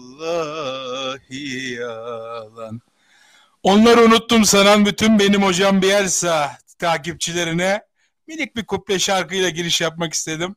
[0.00, 2.80] vallahi yalan
[3.62, 7.82] Onları unuttum sanan bütün benim hocam Bielsa takipçilerine
[8.26, 10.56] minik bir kuple şarkıyla giriş yapmak istedim.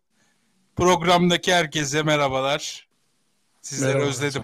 [0.75, 2.87] Programdaki herkese merhabalar.
[3.61, 4.43] Sizleri Merhaba özledim.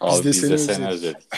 [0.00, 1.16] Abi Biz de biz de seni seni özledik.
[1.16, 1.32] özledik.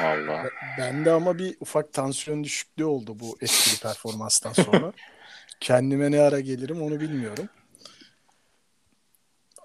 [0.00, 0.50] Valla.
[0.78, 4.92] Bende ama bir ufak tansiyon düşüklüğü oldu bu eski performanstan sonra.
[5.60, 7.48] Kendime ne ara gelirim onu bilmiyorum.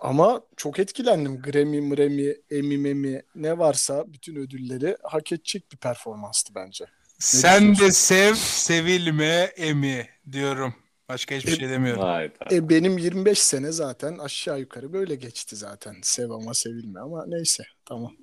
[0.01, 1.41] Ama çok etkilendim.
[1.41, 6.85] Grammy, Mremi, Emmy, Memi ne varsa bütün ödülleri hak edecek bir performanstı bence.
[7.19, 9.25] Sen de sev, sevilme,
[9.55, 10.75] emi diyorum.
[11.09, 12.03] Başka hiçbir E- şey demiyorum.
[12.03, 12.55] Hayda.
[12.55, 15.95] E, benim 25 sene zaten aşağı yukarı böyle geçti zaten.
[16.01, 18.13] Sev ama sevilme ama neyse tamam.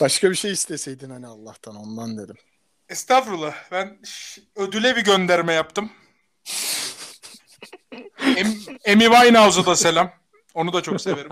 [0.00, 2.36] Başka bir şey isteseydin hani Allah'tan ondan dedim.
[2.88, 3.54] Estağfurullah.
[3.72, 3.98] Ben
[4.56, 5.90] ödüle bir gönderme yaptım.
[8.36, 8.46] Em,
[8.88, 10.12] Amy Winehouse'a da selam.
[10.54, 11.30] Onu da çok severim.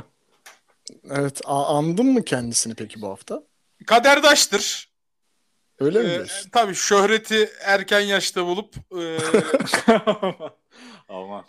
[1.10, 3.42] Evet a- andın mı kendisini peki bu hafta?
[3.86, 4.92] Kaderdaştır.
[5.78, 6.50] Öyle mi Ee, diyorsun?
[6.50, 9.18] tabii şöhreti erken yaşta bulup e,
[11.08, 11.44] Aman.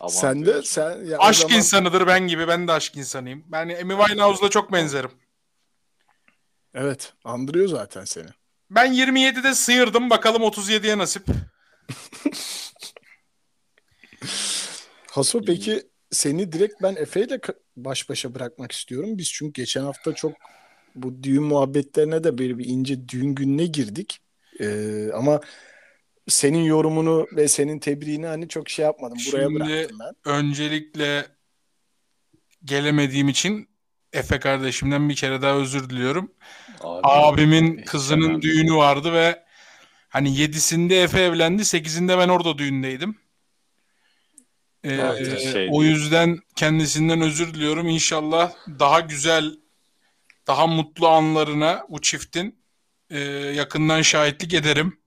[0.00, 0.62] Aman sen de diyorum.
[0.64, 2.48] sen ya aşk zaman- insanıdır ben gibi.
[2.48, 3.44] Ben de aşk insanıyım.
[3.46, 5.10] Ben Amy Winehouse'la çok benzerim.
[6.74, 8.28] Evet, andırıyor zaten seni.
[8.70, 10.10] Ben 27'de sıyırdım.
[10.10, 11.26] Bakalım 37'ye nasip.
[15.10, 17.40] Haso peki seni direkt ben Efe ile
[17.76, 19.18] baş başa bırakmak istiyorum.
[19.18, 20.32] Biz çünkü geçen hafta çok
[20.94, 24.20] bu düğün muhabbetlerine de böyle bir ince düğün gününe girdik.
[24.60, 25.40] Ee, ama
[26.28, 29.18] senin yorumunu ve senin tebriğini hani çok şey yapmadım.
[29.32, 30.32] Buraya Şimdi- bıraktım ben.
[30.32, 31.26] Öncelikle
[32.64, 33.68] gelemediğim için
[34.12, 36.32] Efe kardeşimden bir kere daha özür diliyorum.
[36.80, 39.44] Abi, Abimin kızının önemli düğünü vardı ve
[40.08, 43.18] hani yedisinde Efe evlendi, sekizinde ben orada düğündeydim.
[44.84, 47.88] Ee, Evet, şey o yüzden kendisinden özür diliyorum.
[47.88, 49.54] İnşallah daha güzel,
[50.46, 52.58] daha mutlu anlarına bu çiftin
[53.10, 54.98] e, yakından şahitlik ederim.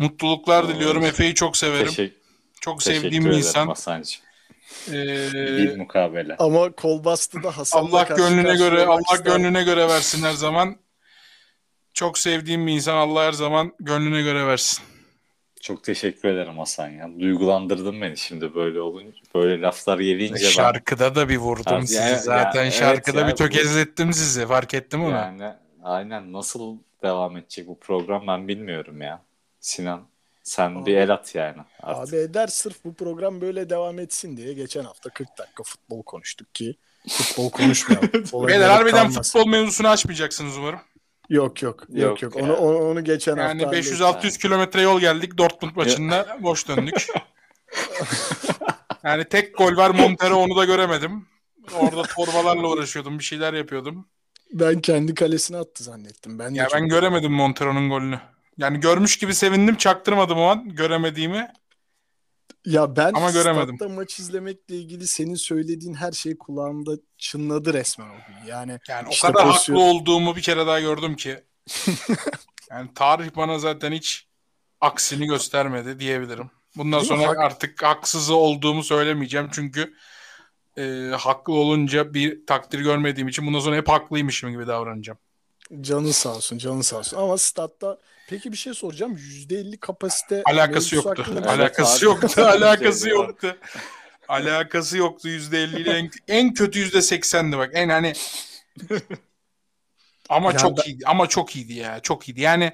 [0.00, 1.04] Mutluluklar diliyorum.
[1.04, 1.86] Efe'yi çok severim.
[1.86, 2.16] Teşekkür,
[2.60, 3.66] çok sevdiğim bir insan.
[3.66, 4.22] Hasan'cığım.
[4.88, 6.36] Ee, Bir mukabele.
[6.38, 9.24] Ama kol bastı da Hasan'la Allah karşı gönlüne göre Allah ister.
[9.24, 10.76] gönlüne göre versin her zaman.
[11.94, 14.84] Çok sevdiğim bir insan Allah her zaman gönlüne göre versin.
[15.60, 17.10] Çok teşekkür ederim Hasan ya.
[17.20, 19.18] Duygulandırdın beni şimdi böyle olunca.
[19.34, 22.64] Böyle laflar gelince ben Şarkıda da bir vurdum Abi, sizi zaten.
[22.64, 24.46] ya, Şarkıda evet bir tökezlettim sizi.
[24.46, 25.12] Fark ettim onu.
[25.14, 29.22] yani aynen nasıl devam edecek bu program ben bilmiyorum ya.
[29.60, 30.02] Sinan
[30.42, 31.58] sen Abi- bir el at yani.
[31.82, 32.14] Artık.
[32.14, 36.54] Abi eder sırf bu program böyle devam etsin diye geçen hafta 40 dakika futbol konuştuk
[36.54, 36.76] ki
[37.08, 38.10] futbol konuşmayalım.
[38.48, 39.22] Beyler harbiden kalmasın.
[39.22, 40.80] futbol mevzusunu açmayacaksınız umarım.
[41.28, 42.36] Yok yok yok Yok yok.
[42.36, 45.38] Onu, onu onu geçen Yani hafta 500-600 kilometre yol geldik.
[45.38, 47.06] Dortmund maçında boş döndük.
[49.04, 51.26] yani tek gol var Montero onu da göremedim.
[51.74, 53.18] Orada torbalarla uğraşıyordum.
[53.18, 54.08] Bir şeyler yapıyordum.
[54.52, 56.38] Ben kendi kalesine attı zannettim.
[56.38, 58.20] Ben de Ya çok- ben göremedim Montero'nun golünü.
[58.58, 59.76] Yani görmüş gibi sevindim.
[59.76, 61.48] Çaktırmadım o an göremediğimi.
[62.66, 63.76] Ya ben Ama göremedim.
[63.76, 68.46] statta maç izlemekle ilgili senin söylediğin her şey kulağımda çınladı resmen o gün.
[68.50, 71.44] Yani Yani İşte o kadar pozisyon- haklı olduğumu bir kere daha gördüm ki.
[72.70, 74.26] Yani tarih bana zaten hiç
[74.80, 76.50] aksini göstermedi diyebilirim.
[76.76, 77.18] Bundan Değil mi?
[77.18, 79.94] sonra Hak- artık haksız olduğumu söylemeyeceğim çünkü
[80.78, 80.82] e,
[81.18, 85.18] haklı olunca bir takdir görmediğim için bundan sonra hep haklıymışım gibi davranacağım.
[85.80, 87.16] Canın sağ olsun, canın sağ olsun.
[87.16, 87.98] Ama statta
[88.30, 89.16] peki bir şey soracağım.
[89.16, 91.22] %50 kapasite Alakası yoktu.
[91.26, 92.04] hakkında- Alakası abi.
[92.04, 92.42] yoktu.
[92.42, 93.56] Alakası yoktu.
[94.28, 97.70] Alakası yoktu %50 ile en, en kötü %80'di bak.
[97.74, 98.12] En hani
[100.28, 101.04] ama Ya çok ben- iyiydi.
[101.06, 102.00] Ama çok iyiydi ya.
[102.00, 102.40] Çok iyiydi.
[102.40, 102.72] Yani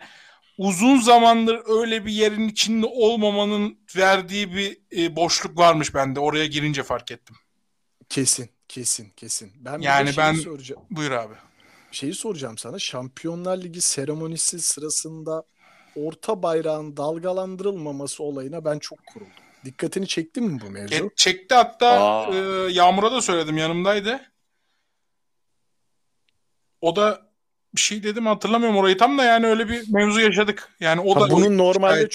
[0.58, 6.20] uzun zamandır öyle bir yerin içinde olmamanın verdiği bir e, boşluk varmış bende.
[6.20, 7.36] Oraya girince fark ettim.
[8.08, 9.52] Kesin, kesin, kesin.
[9.56, 10.82] Ben Yani ben- soracağım.
[10.90, 11.34] Buyur abi.
[11.90, 12.78] Şeyi soracağım sana.
[12.78, 15.44] Şampiyonlar Ligi seremonisi sırasında
[15.96, 19.32] orta bayrağın dalgalandırılmaması olayına ben çok kuruldum.
[19.64, 20.94] Dikkatini çekti mi bu mevzu?
[20.94, 22.34] E, çekti hatta Aa.
[22.34, 22.36] e,
[22.72, 24.20] Yağmur'a da söyledim yanımdaydı.
[26.80, 27.26] O da
[27.74, 30.68] bir şey dedim hatırlamıyorum orayı tam da yani öyle bir mevzu yaşadık.
[30.80, 32.08] Yani o Ha, da bunun normalde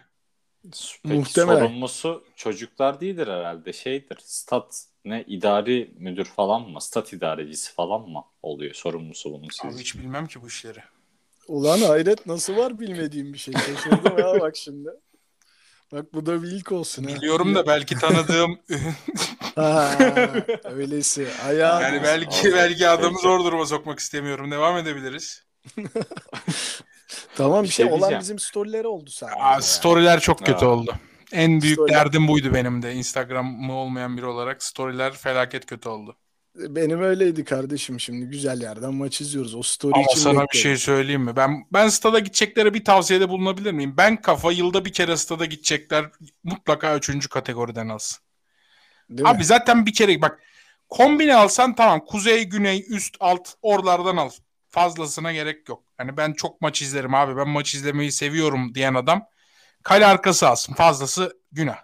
[1.03, 1.59] Peki Muhtemelen.
[1.59, 3.73] sorumlusu çocuklar değildir herhalde.
[3.73, 4.17] Şeydir.
[4.23, 6.81] Stat ne idari müdür falan mı?
[6.81, 9.79] Stat idarecisi falan mı oluyor sorumlusu bunun Abi sizce?
[9.83, 10.79] hiç bilmem ki bu işleri.
[11.47, 13.53] Ulan hayret nasıl var bilmediğim bir şey.
[13.53, 14.89] Şaşırdım ya bak şimdi.
[15.91, 17.03] Bak bu da bir ilk olsun.
[17.03, 17.09] ha.
[17.09, 18.59] Biliyorum da belki tanıdığım
[19.55, 19.91] Ha,
[20.63, 21.27] öylesi.
[21.47, 23.21] Ayağı yani belki Abi, belki adamı peki.
[23.23, 24.51] zor duruma sokmak istemiyorum.
[24.51, 25.43] Devam edebiliriz.
[27.35, 29.39] Tamam bir şey, şey olan bizim storyleri oldu sadece.
[29.39, 29.63] Aa, yani.
[29.63, 30.69] storyler çok kötü Aa.
[30.69, 30.95] oldu.
[31.31, 32.93] En büyük Storyler- derdim buydu benim de.
[32.93, 36.15] Instagram'ı olmayan biri olarak storyler felaket kötü oldu.
[36.55, 39.55] Benim öyleydi kardeşim şimdi güzel yerden maç izliyoruz.
[39.55, 40.61] O story Ama için sana bir bekledim.
[40.61, 41.35] şey söyleyeyim mi?
[41.35, 43.93] Ben ben stada gideceklere bir tavsiyede bulunabilir miyim?
[43.97, 46.05] Ben kafa yılda bir kere stada gidecekler
[46.43, 48.19] mutlaka üçüncü kategoriden alsın.
[49.09, 49.29] Değil mi?
[49.29, 50.39] Abi zaten bir kere bak
[50.89, 54.29] kombine alsan tamam kuzey, güney, üst, alt oralardan al.
[54.69, 55.83] Fazlasına gerek yok.
[55.97, 59.25] Hani ben çok maç izlerim abi ben maç izlemeyi seviyorum diyen adam
[59.83, 60.73] kale arkası alsın.
[60.73, 61.77] Fazlası günah.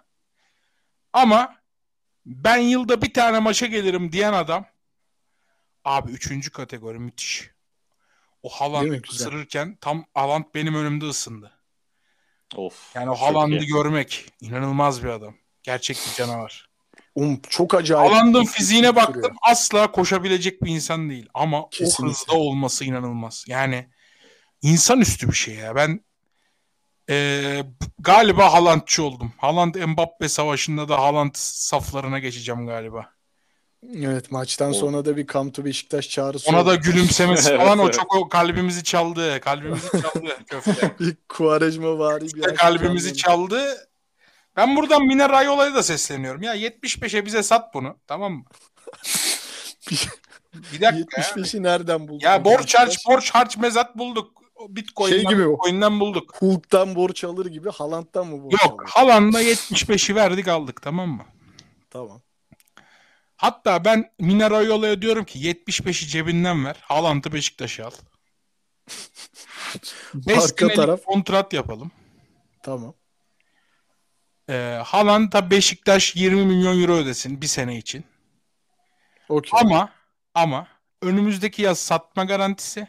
[1.12, 1.56] Ama
[2.26, 4.66] ben yılda bir tane maça gelirim diyen adam
[5.84, 7.50] abi üçüncü kategori müthiş.
[8.42, 9.02] O Haaland Değil mi?
[9.10, 9.26] Güzel.
[9.26, 11.52] ısırırken tam Haaland benim önümde ısındı.
[12.56, 12.90] Of.
[12.96, 15.34] Yani o Haaland'ı görmek inanılmaz bir adam.
[15.62, 16.68] Gerçek bir canavar.
[17.14, 18.12] Um, çok acayip.
[18.12, 19.06] Haaland'ın fiziğine duruyor.
[19.08, 21.28] baktım asla koşabilecek bir insan değil.
[21.34, 22.06] Ama o Kesinlikle.
[22.06, 23.44] hızda olması inanılmaz.
[23.48, 23.88] Yani
[24.62, 25.76] insanüstü bir şey ya.
[25.76, 26.04] Ben
[27.08, 27.64] eee,
[27.98, 29.32] galiba Haalandçı oldum.
[29.38, 33.12] Haaland Mbappe savaşında da Haaland saflarına geçeceğim galiba.
[33.96, 36.66] Evet maçtan O- sonra da bir Come to Beşiktaş çağrısı Ona oldu.
[36.68, 37.94] da gülümsemesi Evet, falan o evet.
[37.94, 39.40] çok o kalbimizi çaldı.
[39.40, 40.94] Kalbimizi çaldı köfte.
[41.00, 43.88] bir Kuvarejma vari bir İşte kalbimizi çaldı.
[44.56, 46.42] Ben buradan Mine Rayola'ya da sesleniyorum.
[46.42, 47.98] Ya 75'e bize sat bunu.
[48.06, 48.44] Tamam mı?
[50.54, 51.26] Bir dakika ya.
[51.26, 52.26] 75'i nereden buldun?
[52.26, 54.42] Ya borç harç borç harç mezat bulduk.
[54.68, 55.52] Bitcoin'den, Şey gibi.
[55.52, 56.34] Bitcoin'den bulduk.
[56.38, 58.90] Hulk'tan borç alır gibi Haaland'dan mı borç Yok alır?
[58.90, 61.24] Haaland'a 75'i verdik aldık tamam mı?
[61.90, 62.22] Tamam.
[63.36, 66.76] Hatta ben Mine Rayola'ya diyorum ki 75'i cebinden ver.
[66.82, 67.90] Haaland'ı Beşiktaş'a al.
[70.14, 71.04] 5 Arka senelik taraf.
[71.04, 71.90] kontrat yapalım.
[72.62, 72.94] Tamam.
[74.50, 78.04] Ee, Haaland'a Beşiktaş 20 milyon euro ödesin bir sene için.
[79.28, 79.60] Okey.
[79.60, 79.92] Ama
[80.34, 80.66] ama
[81.02, 82.88] önümüzdeki yaz satma garantisi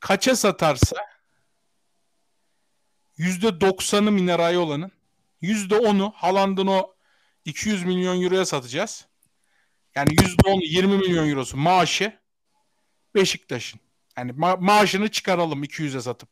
[0.00, 0.96] kaça satarsa
[3.18, 4.92] %90'ı Mineray olanın
[5.42, 6.94] %10'u Haaland'ın o
[7.44, 9.06] 200 milyon euroya satacağız.
[9.94, 12.18] Yani %10'u 20 milyon eurosu maaşı
[13.14, 13.80] Beşiktaş'ın.
[14.18, 16.28] Yani ma- maaşını çıkaralım 200'e satıp.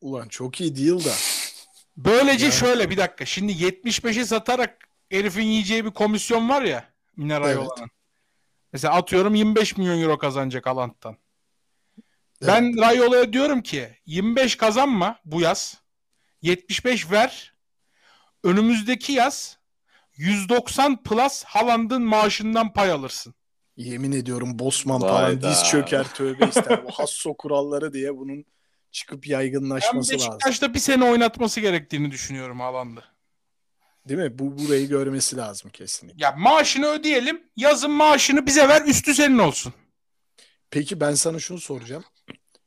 [0.00, 1.12] Ulan çok iyi değil da.
[1.96, 3.24] Böylece Yani- şöyle bir dakika.
[3.26, 7.58] Şimdi 75'i satarak herifin yiyeceği bir komisyon var ya Mineray Evet.
[7.58, 7.90] olanın.
[8.72, 11.16] Mesela atıyorum 25 milyon euro kazanacak Alant'tan.
[12.42, 12.54] Evet.
[12.54, 15.78] Ben Rayola'ya diyorum ki 25 kazanma bu yaz.
[16.42, 17.54] 75 ver.
[18.44, 19.58] Önümüzdeki yaz
[20.16, 23.34] 190 plus Haaland'ın maaşından pay alırsın.
[23.76, 25.50] Yemin ediyorum Bosman Vay falan da.
[25.50, 26.84] diz çöker tövbe ister.
[26.84, 28.44] Bu hasso kuralları diye bunun
[28.90, 30.28] çıkıp Ben yaygınlaşması lazım.
[30.30, 33.04] Beşiktaş'ta bir sene oynatması gerektiğini düşünüyorum Haaland'ı.
[34.08, 34.38] Değil mi?
[34.38, 36.24] Bu burayı görmesi lazım kesinlikle.
[36.24, 37.42] Ya maaşını ödeyelim.
[37.56, 38.82] Yazın maaşını bize ver.
[38.86, 39.74] Üstü senin olsun.
[40.72, 42.04] Peki ben sana şunu soracağım.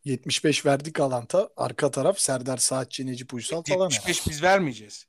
[0.03, 1.49] 75 verdik Alant'a.
[1.57, 3.89] Arka taraf Serdar Saatçi, Necip Uysal falan.
[3.89, 5.07] 75 biz vermeyeceğiz.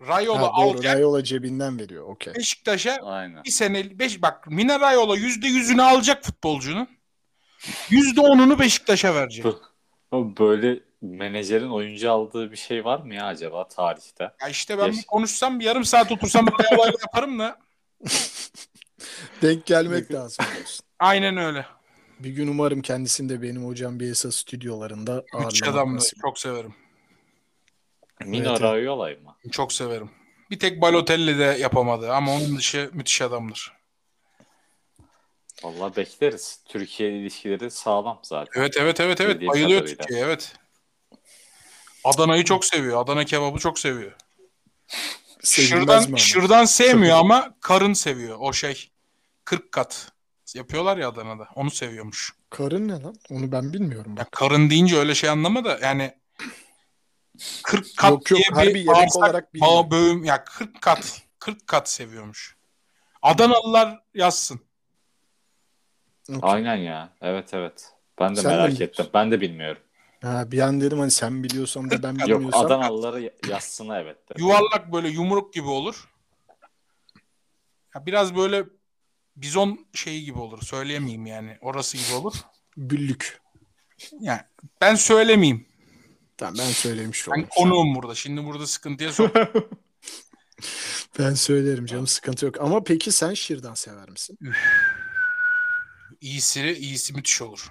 [0.00, 0.70] Rayola Ha, doğru.
[0.70, 2.08] alacak Rayola cebinden veriyor.
[2.08, 2.34] Okey.
[2.34, 3.44] Beşiktaş'a Aynen.
[3.44, 6.88] bir sene beş, bak Mine Rayola yüzde yüzünü alacak futbolcunun.
[7.90, 9.46] Yüzde onunu Beşiktaş'a verecek.
[10.12, 14.30] Böyle menajerin oyuncu aldığı bir şey var mı ya acaba tarihte?
[14.42, 17.58] Ya işte ben Yaş- bir konuşsam bir yarım saat otursam olaylar yaparım da.
[19.42, 20.44] Denk gelmek lazım.
[20.98, 21.66] Aynen öyle.
[22.18, 25.24] Bir gün umarım kendisini de benim hocam bir esas stüdyolarında
[25.64, 25.96] adamdı.
[25.96, 26.18] nasip.
[26.20, 26.74] Çok severim.
[28.24, 28.60] Mino Evet.
[28.60, 29.36] Raiola mı?
[29.50, 30.10] Çok severim.
[30.50, 33.72] Bir tek Balotelli de yapamadı ama onun dışı müthiş adamdır.
[35.62, 36.60] Vallahi bekleriz.
[36.68, 38.60] Türkiye ilişkileri sağlam zaten.
[38.60, 39.34] Evet evet evet evet.
[39.34, 40.04] Bildiğim Bayılıyor kadarıyla.
[40.04, 40.56] Türkiye evet.
[42.04, 43.02] Adana'yı çok seviyor.
[43.02, 44.12] Adana kebabı çok seviyor.
[45.42, 48.36] Sevilmez Şırdan, şırdan sevmiyor ama karın seviyor.
[48.40, 48.90] O şey
[49.44, 50.12] 40 kat
[50.54, 51.48] yapıyorlar ya Adana'da.
[51.54, 52.32] Onu seviyormuş.
[52.50, 53.14] Karın ne lan?
[53.30, 54.14] Onu ben bilmiyorum.
[54.18, 56.14] Ya karın deyince öyle şey anlama da yani
[57.62, 61.66] 40 kat Yok, yok, diye bir yemek bağırsak olarak bağ- böğüm ya 40 kat 40
[61.66, 62.56] kat seviyormuş.
[63.22, 64.60] Adanalılar yazsın.
[66.28, 66.40] Okey.
[66.42, 67.12] Aynen ya.
[67.20, 67.92] Evet evet.
[68.20, 69.02] Ben de Sen merak biliyorsun.
[69.02, 69.06] ettim.
[69.14, 69.82] Ben de bilmiyorum.
[70.22, 72.66] Ha, bir an dedim hani sen biliyorsan da ben Yok bilmiyorsam.
[72.66, 74.28] Adanalıları y- yazsın evet.
[74.28, 74.34] de.
[74.38, 76.08] Yuvarlak böyle yumruk gibi olur.
[77.94, 78.64] Ya biraz böyle
[79.36, 80.62] bizon şeyi gibi olur.
[80.62, 81.58] Söyleyemeyeyim yani.
[81.60, 82.34] Orası gibi olur.
[82.76, 83.40] Büllük.
[84.20, 84.40] Yani
[84.80, 85.66] ben söylemeyeyim.
[86.36, 87.48] Tamam ben söylemiş Ben olayım.
[87.56, 88.14] konuğum burada.
[88.14, 89.36] Şimdi burada sıkıntıya sok.
[91.18, 92.60] Ben söylerim canım sıkıntı yok.
[92.60, 94.38] Ama peki sen şırdan sever misin?
[96.20, 97.68] İyisi, iyisi müthiş olur.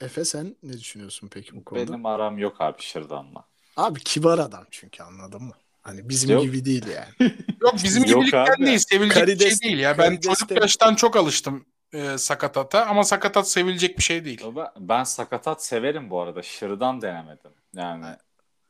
[0.00, 1.92] Efe sen ne düşünüyorsun peki bu konuda?
[1.92, 3.48] Benim aram yok abi Şırdan'la.
[3.76, 5.54] Abi kibar adam çünkü anladın mı?
[5.82, 6.42] Hani bizim Yok.
[6.42, 7.32] gibi değil yani.
[7.60, 8.66] Yok bizim Yok gibilikten abi.
[8.66, 8.78] değil.
[8.78, 9.98] Sevilecek bir Karides- şey değil ya.
[9.98, 14.42] Ben karides çocuk de- yaştan çok alıştım e, sakatata ama sakatat sevilecek bir şey değil.
[14.56, 16.42] Ben, ben sakatat severim bu arada.
[16.42, 17.50] Şırdan denemedim.
[17.74, 18.04] Yani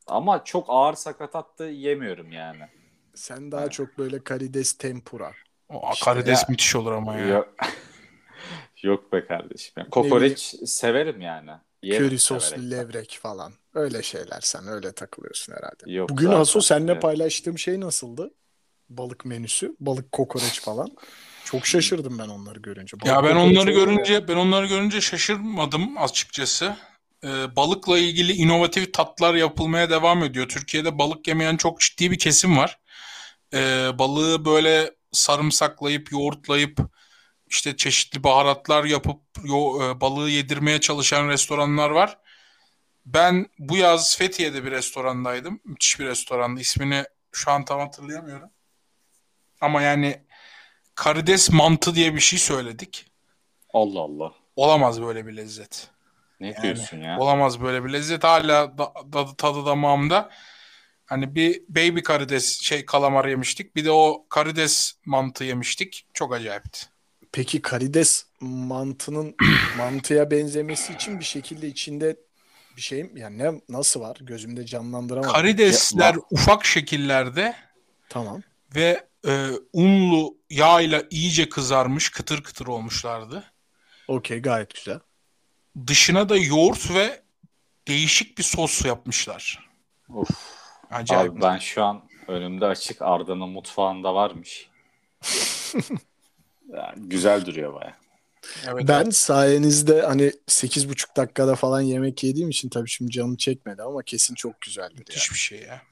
[0.06, 2.62] ama çok ağır sakatat da yemiyorum yani.
[3.14, 5.32] Sen daha çok böyle karides tempura.
[5.68, 6.46] O İşte karides ya.
[6.48, 7.26] müthiş olur ama ya.
[7.26, 7.54] Yok.
[8.82, 9.72] Yok be kardeşim.
[9.76, 11.50] Yani kokoreç severim yani.
[11.82, 12.70] Yerim Köri soslu severek.
[12.70, 13.52] levrek falan.
[13.74, 15.92] Öyle şeyler sen öyle takılıyorsun herhalde.
[15.92, 17.02] Yok Bugün zaten, Haso seninle evet.
[17.02, 18.30] paylaştığım şey nasıldı?
[18.88, 20.88] Balık menüsü, balık kokoreç falan.
[21.44, 23.00] Çok şaşırdım ben onları görünce.
[23.00, 26.76] Balık Ya ben onları görünce ben onları görünce şaşırmadım açıkçası.
[27.24, 30.48] Ee, balıkla ilgili inovatif tatlar yapılmaya devam ediyor.
[30.48, 32.78] Türkiye'de balık yemeyen çok ciddi bir kesim var.
[33.54, 36.78] Ee, balığı böyle sarımsaklayıp, yoğurtlayıp,
[37.52, 42.18] işte çeşitli baharatlar yapıp yo- e, balığı yedirmeye çalışan restoranlar var.
[43.06, 45.60] Ben bu yaz Fethiye'de bir restorandaydım.
[45.64, 46.60] Müthiş bir restorandı.
[46.60, 48.50] İsmini şu an tam hatırlayamıyorum.
[49.60, 50.22] Ama yani
[50.94, 53.06] karides mantı diye bir şey söyledik.
[53.74, 54.32] Allah Allah.
[54.56, 55.88] Olamaz böyle bir lezzet.
[56.40, 57.18] Ne Yani, diyorsun ya?
[57.18, 58.24] Olamaz böyle bir lezzet.
[58.24, 60.30] Hala da, da- tadı damağımda.
[61.06, 63.76] Hani bir baby karides şey kalamar yemiştik.
[63.76, 66.06] Bir de o karides mantı yemiştik.
[66.14, 66.91] Çok acayipti.
[67.32, 69.36] Peki karides mantının
[69.78, 72.16] mantıya benzemesi için bir şekilde içinde
[72.76, 73.20] bir şey mi?
[73.20, 74.16] Yani ne nasıl var?
[74.20, 75.32] Gözümde canlandıramadım.
[75.32, 77.54] Karidesler Ya, ufak şekillerde
[78.08, 78.42] Tamam.
[78.74, 83.44] ve e, unlu yağ iyice kızarmış, kıtır kıtır olmuşlardı.
[84.08, 84.98] Okey gayet güzel.
[85.86, 87.22] Dışına da yoğurt ve
[87.88, 89.70] değişik bir sos yapmışlar.
[90.14, 90.28] Of.
[90.90, 91.32] Acayip.
[91.32, 94.70] Abi ben şu an önümde açık Arda'nın mutfağında varmış.
[96.68, 97.96] Yani güzel duruyor baya.
[98.68, 99.14] Evet, Ben evet.
[99.14, 104.60] sayenizde hani 8,5 dakikada falan yemek yediğim için tabii şimdi canım çekmedi ama kesin çok
[104.60, 104.98] güzeldir ya.
[104.98, 105.82] Müthiş bir şey ya.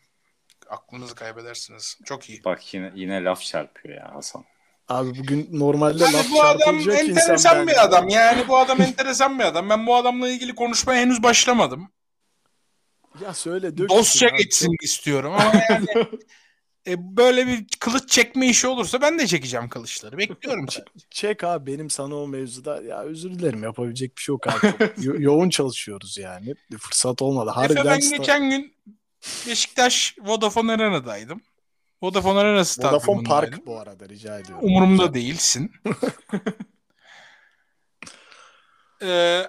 [0.69, 1.99] Aklınızı kaybedersiniz.
[2.05, 2.45] Çok iyi.
[2.45, 4.45] Bak yine yine laf çarpıyor ya Hasan.
[4.89, 7.67] Abi bugün normalde Yani laf bu adam insan enteresan ben.
[7.67, 8.09] bir adam.
[8.09, 9.71] Yani bu adam enteresan bir adam.
[9.71, 11.89] Ben bu adamla ilgili konuşmaya henüz başlamadım.
[13.23, 13.89] Ya söyle dök.
[13.91, 15.87] Dostça geçsin istiyorum ama yani
[16.87, 20.19] e, böyle bir kılıç çekme işi olursa ben de çekeceğim kılıçları.
[20.19, 20.67] Bekliyorum.
[21.11, 24.75] Çek abi benim sana o mevzuda ya özür dilerim yapabilecek bir şey yok abi.
[24.99, 26.55] Yo- yoğun çalışıyoruz yani.
[26.79, 27.51] Fırsat olmadı.
[27.51, 28.75] Efe Harbiden ben sta- geçen gün
[29.47, 31.41] Beşiktaş Vodafone Arena'daydım.
[32.03, 33.51] Vodafone Arena Vodafone stadyumundaydım.
[33.51, 34.65] Park bu arada rica ediyorum.
[34.65, 35.73] Umurumda değilsin.
[39.03, 39.43] Ee,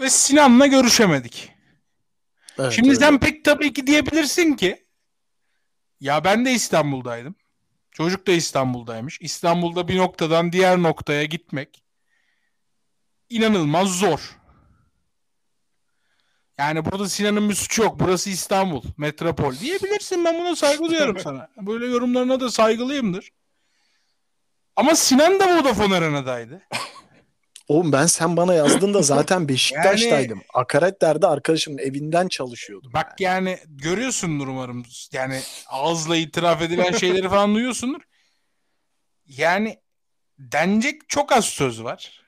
[0.00, 1.52] ve Sinan'la görüşemedik.
[2.58, 2.98] Evet, Şimdi öyle.
[3.00, 4.86] sen pek tabii ki diyebilirsin ki
[6.00, 7.34] ya ben de İstanbul'daydım.
[7.90, 9.18] Çocuk da İstanbul'daymış.
[9.20, 11.84] İstanbul'da bir noktadan diğer noktaya gitmek
[13.28, 14.38] inanılmaz zor.
[16.58, 18.00] Yani burada Sinan'ın bir suçu yok.
[18.00, 20.24] Burası İstanbul, metropol diyebilirsin.
[20.24, 21.48] Ben buna saygı duyarım sana.
[21.56, 23.30] Böyle yorumlarına da saygılıyımdır.
[24.76, 26.62] Ama Sinan da Vodafone Arena'daydı.
[27.68, 30.42] Oğlum ben sen bana yazdın da zaten Beşiktaş'taydım.
[30.54, 32.92] Akaretler'de arkadaşımın evinden çalışıyordum.
[32.92, 34.86] Bak yani görüyorsundur umarım.
[35.12, 38.00] Yani ağızla itiraf edilen şeyleri falan duyuyorsundur.
[39.26, 39.80] Yani
[40.38, 42.24] denecek çok az söz var.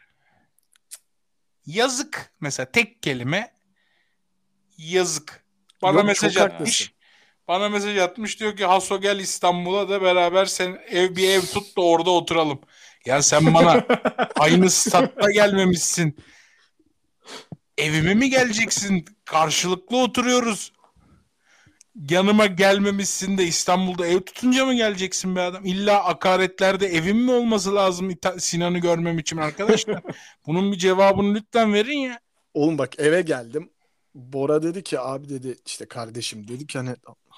[1.66, 3.52] Yazık mesela tek kelime
[4.80, 5.44] Yazık.
[5.82, 6.52] Bana Yok, mesaj atmış.
[6.54, 6.86] haklısın.
[7.48, 11.76] Bana mesaj atmış diyor ki Haso gel İstanbul'a da beraber sen ev bir ev tut
[11.76, 12.60] da orada oturalım.
[13.06, 13.86] Ya sen bana
[14.38, 16.16] aynı statta gelmemişsin.
[17.78, 19.04] Evime mi geleceksin?
[19.24, 20.72] Karşılıklı oturuyoruz.
[22.10, 25.66] Yanıma gelmemişsin de İstanbul'da ev tutunca mı geleceksin be adam?
[25.66, 30.02] İlla akaretlerde evim mi olması lazım İta- Sinan'ı görmem için arkadaşlar?
[30.46, 32.20] Bunun bir cevabını lütfen verin ya.
[32.54, 33.70] Oğlum bak eve geldim.
[34.14, 36.90] Bora dedi ki abi dedi işte kardeşim dedi ki hani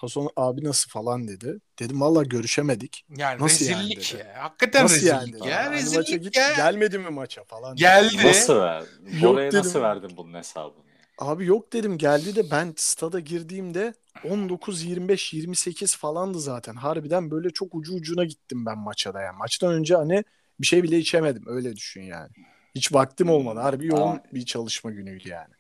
[0.02, 1.58] Hasan abi nasıl falan dedi.
[1.78, 3.04] Dedim valla görüşemedik.
[3.16, 4.20] Yani Nasıl yani rezillik dedi.
[4.28, 4.44] ya.
[4.44, 5.48] Hakikaten Nasıl yani rezillik dedi.
[5.48, 5.64] ya.
[5.64, 6.52] Hani maça Rezillik git, ya.
[6.56, 7.72] gelmedi mi maça falan.
[7.72, 7.80] dedi.
[7.80, 8.26] Geldi.
[8.26, 8.82] Nasıl ver?
[9.20, 9.58] Yok Bora'ya dedim.
[9.58, 10.76] nasıl verdin bunun hesabını?
[10.86, 10.92] ya?
[11.18, 13.94] Abi yok dedim geldi de ben stada girdiğimde
[14.30, 16.74] 19 25 28 falandı zaten.
[16.74, 19.36] Harbiden böyle çok ucu ucuna gittim ben maça da yani.
[19.36, 20.24] Maçtan önce hani
[20.60, 22.30] bir şey bile içemedim öyle düşün yani.
[22.74, 23.60] Hiç vaktim olmadı.
[23.60, 24.22] Harbi yoğun Aa.
[24.32, 25.54] bir çalışma günüydü yani.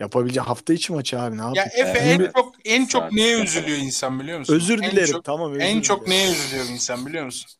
[0.00, 1.70] Yapabileceğim hafta içi maçı abi ne Ya yapayım?
[1.88, 2.20] Efe Evet.
[2.20, 4.54] en çok en çok neye üzülüyor insan biliyor musun?
[4.54, 6.10] Özür En dilerim çok- tamam özür En çok dilerim.
[6.10, 7.50] neye üzülüyor insan biliyor musun?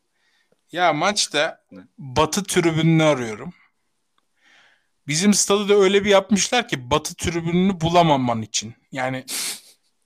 [0.71, 1.63] Ya maçta
[1.97, 3.53] batı tribününü arıyorum.
[5.07, 8.73] Bizim stadı da öyle bir yapmışlar ki batı tribününü bulamaman için.
[8.91, 9.25] Yani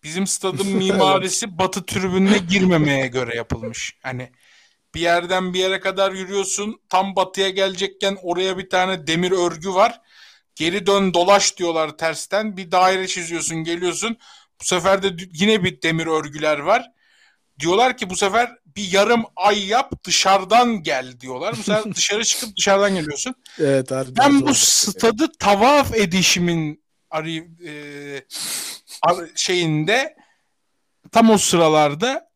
[0.04, 3.94] bizim stadın mimarisi batı tribününe girmemeye göre yapılmış.
[4.04, 4.32] Hani
[4.96, 6.82] bir yerden bir yere kadar yürüyorsun.
[6.90, 10.02] Tam batıya gelecekken oraya bir tane demir örgü var.
[10.60, 12.58] Geri dön dolaş diyorlar tersten.
[12.58, 14.18] Bir daire çiziyorsun geliyorsun.
[14.62, 16.92] Bu sefer de yine bir demir örgüler var.
[17.60, 21.58] Diyorlar ki bu sefer bir yarım ay yap dışarıdan gel diyorlar.
[21.58, 23.36] Bu sefer dışarı çıkıp dışarıdan geliyorsun.
[23.60, 24.58] Evet Ben bu bak.
[24.58, 27.32] stadı tavaf edişimin arı,
[27.68, 27.74] e,
[29.02, 30.16] ar- şeyinde
[31.12, 32.30] tam o sıralarda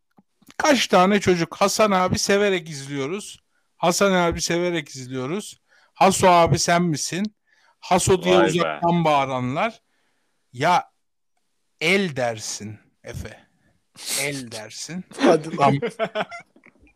[0.56, 3.38] kaç tane çocuk Hasan abi severek izliyoruz.
[3.76, 5.60] Hasan abi severek izliyoruz.
[5.94, 7.34] Haso abi sen misin?
[7.84, 8.50] Haso diye Vay be.
[8.50, 9.82] uzaktan bağıranlar.
[10.52, 10.90] Ya
[11.80, 13.40] el dersin Efe.
[14.20, 15.04] El dersin.
[15.20, 15.78] Hadi lan.
[15.80, 16.24] Adam,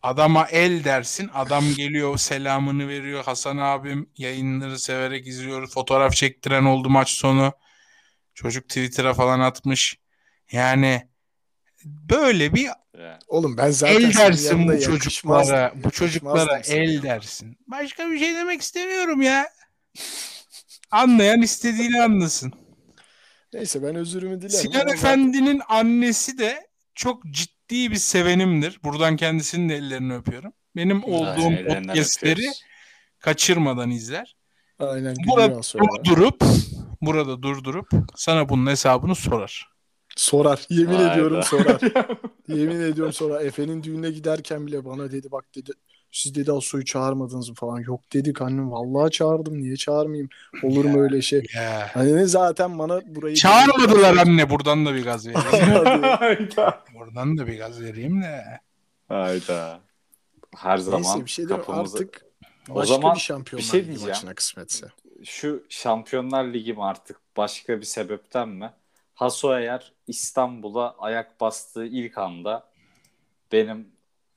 [0.02, 1.30] adama el dersin.
[1.34, 3.24] Adam geliyor selamını veriyor.
[3.24, 5.74] Hasan abim yayınları severek izliyoruz.
[5.74, 7.52] Fotoğraf çektiren oldu maç sonu.
[8.34, 9.98] Çocuk Twitter'a falan atmış.
[10.52, 11.08] Yani
[11.84, 12.68] böyle bir.
[13.26, 15.72] Oğlum ben zaten el dersin bu çocuklara.
[15.74, 17.58] Bu çocuklara el dersin.
[17.66, 19.48] Başka bir şey demek istemiyorum ya.
[20.90, 22.52] Anlayan istediğini anlasın.
[23.52, 24.50] Neyse ben özürümü dilerim.
[24.56, 28.80] Sinan ama Efendi'nin annesi de çok ciddi bir sevenimdir.
[28.84, 30.52] Buradan kendisinin de ellerini öpüyorum.
[30.76, 32.62] Benim olduğum Ellerinden podcastleri öpüyoruz.
[33.18, 34.36] kaçırmadan izler.
[34.78, 35.84] Aynen Burada gülüyor sonra.
[36.04, 36.42] durdurup
[37.00, 39.68] burada durdurup sana bunun hesabını sorar.
[40.16, 40.66] Sorar.
[40.70, 41.42] Yemin Vay ediyorum be.
[41.42, 41.80] sorar.
[42.48, 43.40] Yemin ediyorum sorar.
[43.44, 45.72] Efe'nin düğüne giderken bile bana dedi bak dedi
[46.12, 47.78] siz dedi Asu'yu çağırmadınız mı falan.
[47.80, 49.58] Yok dedik annem vallahi çağırdım.
[49.58, 50.28] Niye çağırmayayım?
[50.62, 51.42] Olur mu öyle şey?
[51.54, 51.90] Ya.
[51.94, 54.50] Hani zaten bana burayı Çağırmadılar anne.
[54.50, 56.02] Buradan da bir gaz vereyim.
[56.94, 58.44] Buradan da bir gaz vereyim de.
[59.08, 59.80] Hayda.
[60.56, 61.96] Her zaman Neyse bir şey kapımızı...
[61.96, 62.26] artık
[62.70, 64.10] O başka zaman bir şampiyonlar bir şey Ligi diyeceğim.
[64.10, 64.86] maçına kısmetse.
[65.24, 68.72] Şu Şampiyonlar Ligi mi artık başka bir sebepten mi?
[69.14, 72.68] Haso eğer İstanbul'a ayak bastığı ilk anda
[73.52, 73.78] benim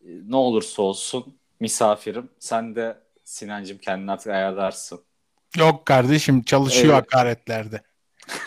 [0.06, 2.30] e, ne olursa olsun misafirim.
[2.40, 5.00] Sen de Sinancım kendini artık ayarlarsın.
[5.58, 7.04] Yok kardeşim çalışıyor Evet.
[7.04, 7.82] hakaretlerde.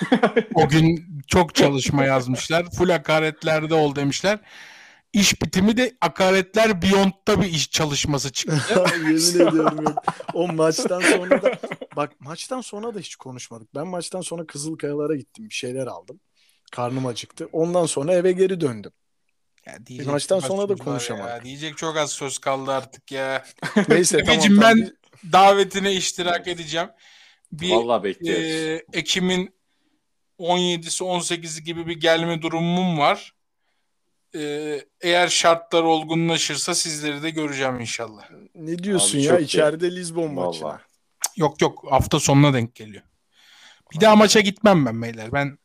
[0.54, 2.66] o gün çok çalışma yazmışlar.
[2.70, 4.38] Full hakaretlerde ol demişler.
[5.12, 8.84] İş bitimi de hakaretler Beyond'da bir iş çalışması çıktı.
[8.96, 10.04] Yemin ediyorum yok.
[10.34, 11.58] O maçtan sonra da
[11.96, 13.74] bak maçtan sonra da hiç konuşmadık.
[13.74, 15.48] Ben maçtan sonra Kızılkayalara gittim.
[15.48, 16.20] Bir şeyler aldım.
[16.72, 17.48] Karnım acıktı.
[17.52, 18.92] Ondan sonra eve geri döndüm.
[19.66, 21.28] Ya Bir maçtan çok az sonra da söz var konuşamadık.
[21.28, 21.44] Ya.
[21.44, 23.44] Diyecek çok az söz kaldı artık ya.
[23.88, 24.40] Neyse tamam.
[24.42, 24.60] Tamam.
[24.62, 24.96] ben
[25.32, 26.88] davetine iştirak edeceğim.
[27.52, 28.44] Bir Vallahi bekliyoruz.
[28.44, 29.54] e, Ekim'in
[30.38, 33.34] 17'si 18'i gibi bir gelme durumum var.
[34.36, 38.30] E, eğer şartlar olgunlaşırsa sizleri de göreceğim inşallah.
[38.54, 39.44] Ne diyorsun Abi ya çok iyi.
[39.44, 40.68] içeride Lizbon maçına?
[40.68, 40.80] Vallahi.
[41.36, 43.02] Yok yok hafta sonuna denk geliyor.
[43.94, 45.32] Bir daha maça gitmem ben beyler.
[45.32, 45.58] Ben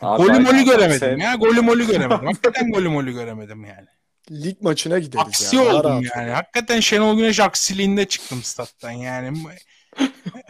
[0.00, 1.34] Abi golü molü göremedim sev- ya.
[1.34, 2.26] Golü molü göremedim.
[2.26, 3.86] Hakikaten golü molü göremedim yani.
[4.30, 5.62] Lig maçına gideriz Aksi ya.
[5.62, 6.30] Oldum rahat yani.
[6.30, 9.38] Hakikaten Şenol Güneş aksiliğinde çıktım stat'tan yani.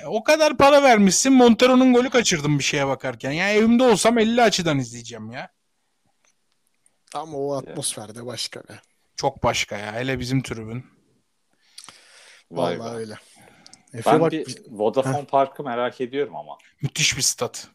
[0.07, 1.33] o kadar para vermişsin.
[1.33, 3.31] Montero'nun golü kaçırdım bir şeye bakarken.
[3.31, 5.51] Yani evimde olsam 50 açıdan izleyeceğim ya.
[7.15, 8.81] Ama o atmosferde başka be.
[9.17, 9.93] Çok başka ya.
[9.95, 10.85] Hele bizim tribün.
[12.51, 13.15] Vallahi öyle.
[13.95, 16.59] Efe Ben bak bir Vodafone Park'ı merak ediyorum ama.
[16.83, 17.69] Müthiş bir stat.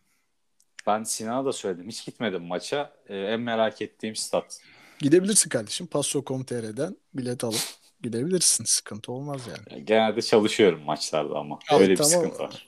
[0.87, 1.87] Ben Sinan'a da söyledim.
[1.89, 2.93] Hiç gitmedim maça.
[3.09, 4.59] Ee, en merak ettiğim stat.
[4.99, 5.87] gidebilirsin kardeşim.
[5.87, 7.59] Passo.com.tr'den bilet alıp
[8.03, 8.63] gidebilirsin.
[8.63, 9.85] Sıkıntı olmaz yani.
[9.85, 11.59] Genelde çalışıyorum maçlarda ama.
[11.71, 12.11] Evet, Öyle bir tamam.
[12.11, 12.67] sıkıntı var.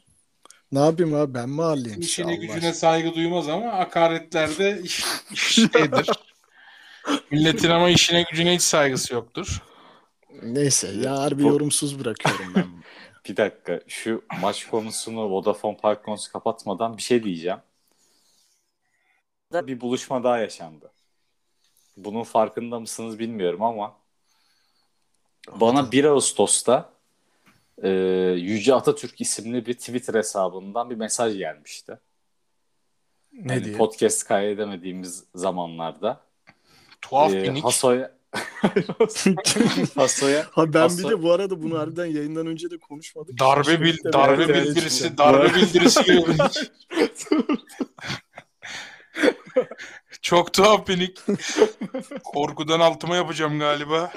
[0.71, 5.03] Ne yapayım abi ben mi ağırlayayım size İşine Allah gücüne saygı duymaz ama hakaretlerde iş,
[5.31, 6.09] iş şeydir.
[7.31, 9.61] Milletin ama işine gücüne hiç saygısı yoktur.
[10.43, 12.65] Neyse ya harbi Bu- yorumsuz bırakıyorum ben.
[13.29, 17.57] Bir dakika şu maç konusunu Vodafone Park konusu kapatmadan bir şey diyeceğim.
[19.53, 20.91] Da bir buluşma daha yaşandı.
[21.97, 23.95] Bunun farkında mısınız bilmiyorum ama
[25.51, 26.93] bana 1 Ağustos'ta
[27.83, 27.89] e,
[28.37, 31.97] Yüce Atatürk isimli bir Twitter hesabından bir mesaj gelmişti.
[33.33, 33.77] ne Yani diye?
[33.77, 36.21] podcast kaydedemediğimiz zamanlarda.
[37.01, 37.63] Tuhaf e, minik.
[37.63, 38.19] Haso'ya
[39.95, 43.39] Haso'ya Ha ben Aslında- bir de bu arada bunu harbiden yayından önce de konuşmadık.
[43.39, 46.19] Darbe bil, da darbe bildirisi, darbe bildirisi gibi.
[50.21, 51.19] Çok tuhaf minik.
[52.23, 54.11] Korkudan altıma yapacağım galiba.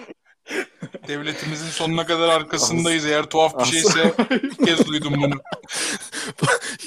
[1.09, 3.07] Devletimizin sonuna kadar arkasındayız.
[3.07, 5.35] Eğer tuhaf bir şeyse ilk kez duydum bunu.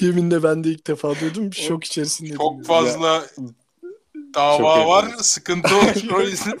[0.00, 1.52] Yeminle ben de ilk defa duydum.
[1.52, 2.38] Şok içerisindeydim.
[2.38, 2.64] Çok ya.
[2.64, 3.26] fazla
[4.34, 5.02] dava Çok var.
[5.02, 5.22] enteresan.
[5.22, 6.12] Sıkıntı olur.
[6.16, 6.60] O yüzden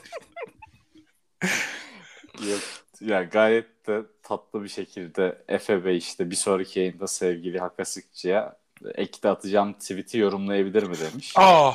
[2.50, 2.60] Yok.
[3.00, 8.56] Ya gayet de tatlı bir şekilde Efe Bey işte bir sonraki yayında sevgili Hakasıkçı'ya
[8.94, 11.32] ekte atacağım tweet'i yorumlayabilir mi demiş.
[11.36, 11.72] Aa,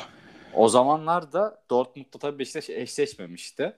[0.54, 3.76] O zamanlar da Dortmund'da tabii Beşiktaş eşleşmemişti.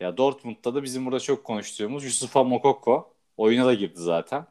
[0.00, 4.46] Ya Dortmund'da da bizim burada çok konuştuğumuz Yusufa Mokoko oyuna da girdi zaten.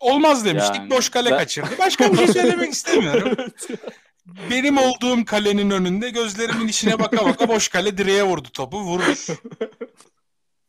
[0.00, 0.76] olmaz demiştik.
[0.76, 1.68] Yani boş kale ben- kaçırdı.
[1.78, 3.36] Başka bir şey söylemek istemiyorum.
[4.50, 8.80] Benim olduğum kalenin önünde gözlerimin içine baka baka boş kale direğe vurdu topu.
[8.80, 9.26] Vurur.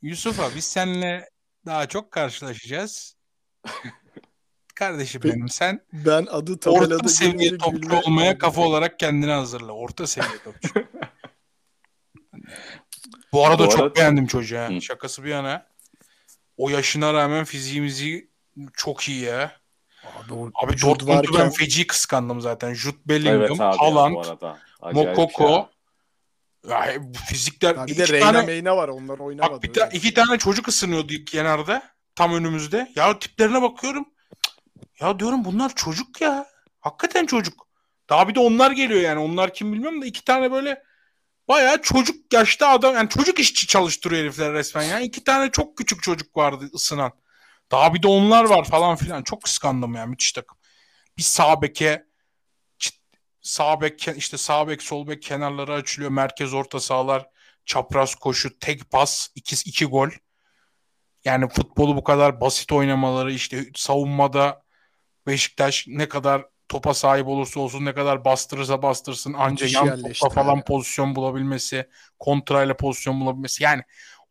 [0.02, 1.30] Yusuf'a biz seninle
[1.65, 3.15] daha çok karşılaşacağız.
[4.79, 9.71] Kardeşim benim sen Ben adı tabelada orta seviye topçu gülme- olmaya kafa olarak kendini hazırla.
[9.71, 10.69] Orta seviye topçu.
[13.33, 14.57] Bu arada Bu çok arada- beğendim çocuğu.
[14.57, 14.69] ha.
[14.69, 14.81] Hı.
[14.81, 15.65] Şakası bir yana.
[16.57, 18.29] O yaşına rağmen fiziğimizi
[18.73, 19.51] çok iyi ya.
[20.25, 22.73] Abi, o Abi Dortmund'u ben varken- feci kıskandım zaten.
[22.73, 24.15] Jude Bellingham, Evet abi ya, Haaland,
[24.93, 25.49] Mokoko.
[25.49, 25.69] ya.
[26.69, 29.53] Ya, fizikler Ha, bir iki de Reyna tane, Meyna var onlar oynamadı.
[29.53, 31.83] bak bir ta- iki tane çocuk ısınıyordu kenarda.
[32.15, 32.91] Tam önümüzde.
[32.95, 34.05] Ya tiplerine bakıyorum.
[35.01, 36.45] Ya diyorum bunlar çocuk ya.
[36.79, 37.67] Hakikaten çocuk.
[38.09, 39.19] Daha bir de onlar geliyor yani.
[39.19, 40.83] Onlar kim bilmiyorum da iki tane böyle
[41.47, 45.05] bayağı çocuk yaşta adam yani çocuk işçi çalıştırıyor herifler resmen yani.
[45.05, 47.12] iki tane çok küçük çocuk vardı ısınan.
[47.71, 49.23] Daha bir de onlar var falan filan.
[49.23, 50.57] Çok kıskandım yani müthiş takım.
[51.17, 52.09] Bir sağ beke
[53.41, 56.12] sağ bek işte sağ bek sol bek kenarları açılıyor.
[56.12, 57.29] Merkez orta sahalar
[57.65, 60.09] çapraz koşu tek pas iki, iki gol.
[61.25, 64.63] Yani futbolu bu kadar basit oynamaları işte savunmada
[65.27, 70.29] Beşiktaş ne kadar topa sahip olursa olsun ne kadar bastırırsa bastırsın anca Müthiş yan topla
[70.29, 70.63] falan yani.
[70.63, 73.63] pozisyon bulabilmesi, kontrayla pozisyon bulabilmesi.
[73.63, 73.82] Yani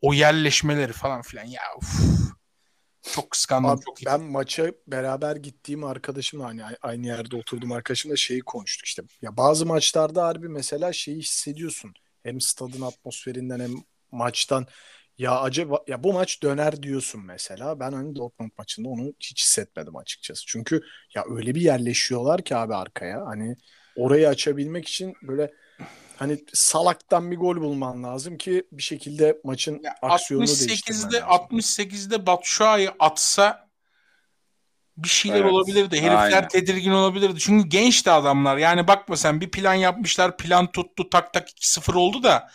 [0.00, 2.18] o yerleşmeleri falan filan ya uf.
[3.12, 3.70] Çok kıskandım.
[3.70, 4.06] Abi çok iyi.
[4.06, 9.02] ben maça beraber gittiğim arkadaşımla hani aynı yerde oturduğum arkadaşımla şeyi konuştuk işte.
[9.22, 11.94] Ya bazı maçlarda harbi mesela şeyi hissediyorsun.
[12.22, 13.70] Hem stadın atmosferinden hem
[14.12, 14.66] maçtan
[15.18, 17.80] ya acaba ya bu maç döner diyorsun mesela.
[17.80, 20.44] Ben hani Dortmund maçında onu hiç hissetmedim açıkçası.
[20.46, 20.80] Çünkü
[21.14, 23.26] ya öyle bir yerleşiyorlar ki abi arkaya.
[23.26, 23.56] Hani
[23.96, 25.50] orayı açabilmek için böyle
[26.16, 31.28] hani salaktan bir gol bulman lazım ki bir şekilde maçın Ya aksiyonunu değiştirmen 68'de lazım.
[31.28, 33.68] 68'de Batshuayi atsa
[34.96, 35.96] bir şeyler Evet, olabilirdi.
[36.00, 36.48] Herifler aynen.
[36.48, 37.38] tedirgin olabilirdi.
[37.40, 38.56] Çünkü gençti adamlar.
[38.56, 40.36] Yani bakma sen bir plan yapmışlar.
[40.36, 41.10] Plan tuttu.
[41.10, 42.50] Tak tak 2-0 oldu da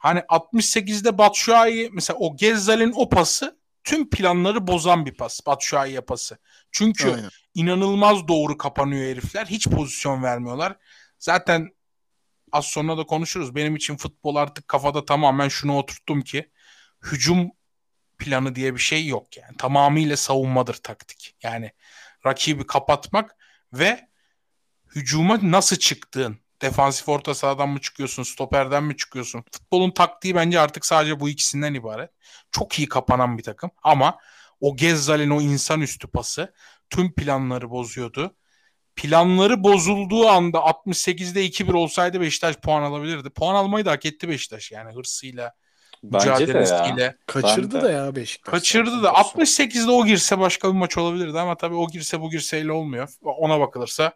[0.00, 5.46] hani 68'de Batshuayi mesela o Gezzal'in o pası tüm planları bozan bir pas.
[5.46, 6.38] Batshuayi'ye pası.
[6.72, 7.30] Çünkü Aynen.
[7.54, 9.46] inanılmaz doğru kapanıyor herifler.
[9.46, 10.76] Hiç pozisyon vermiyorlar.
[11.18, 11.68] Zaten
[12.52, 13.54] az sonra da konuşuruz.
[13.54, 16.50] Benim için futbol artık kafada tamamen şunu oturttum ki
[17.02, 17.50] hücum
[18.18, 19.56] planı diye bir şey yok yani.
[19.56, 21.36] Tamamıyla savunmadır taktik.
[21.42, 21.72] Yani
[22.26, 23.36] rakibi kapatmak
[23.72, 24.08] ve
[24.94, 26.38] hücuma nasıl çıktığın.
[26.62, 29.44] Defansif orta sahadan mı çıkıyorsun, stoperden mi çıkıyorsun?
[29.52, 32.10] Futbolun taktiği bence artık sadece bu ikisinden ibaret.
[32.52, 34.18] Çok iyi kapanan bir takım ama
[34.60, 36.54] o Gezzal'in o insanüstü pası
[36.90, 38.34] tüm planları bozuyordu.
[38.96, 43.30] Planları bozulduğu anda 68'de 2-1 olsaydı Beşiktaş puan alabilirdi.
[43.30, 45.52] Puan almayı da hak etti Beşiktaş yani hırsıyla,
[46.02, 46.38] Bence de ya.
[46.38, 47.16] mücadelesiyle.
[47.26, 48.52] Kaçırdı Ben de- da ya Beşiktaş.
[48.52, 52.72] Kaçırdı da 68'de o girse başka bir maç olabilirdi ama tabii o girse bu girseyle
[52.72, 53.08] olmuyor.
[53.22, 54.12] Ona bakılırsa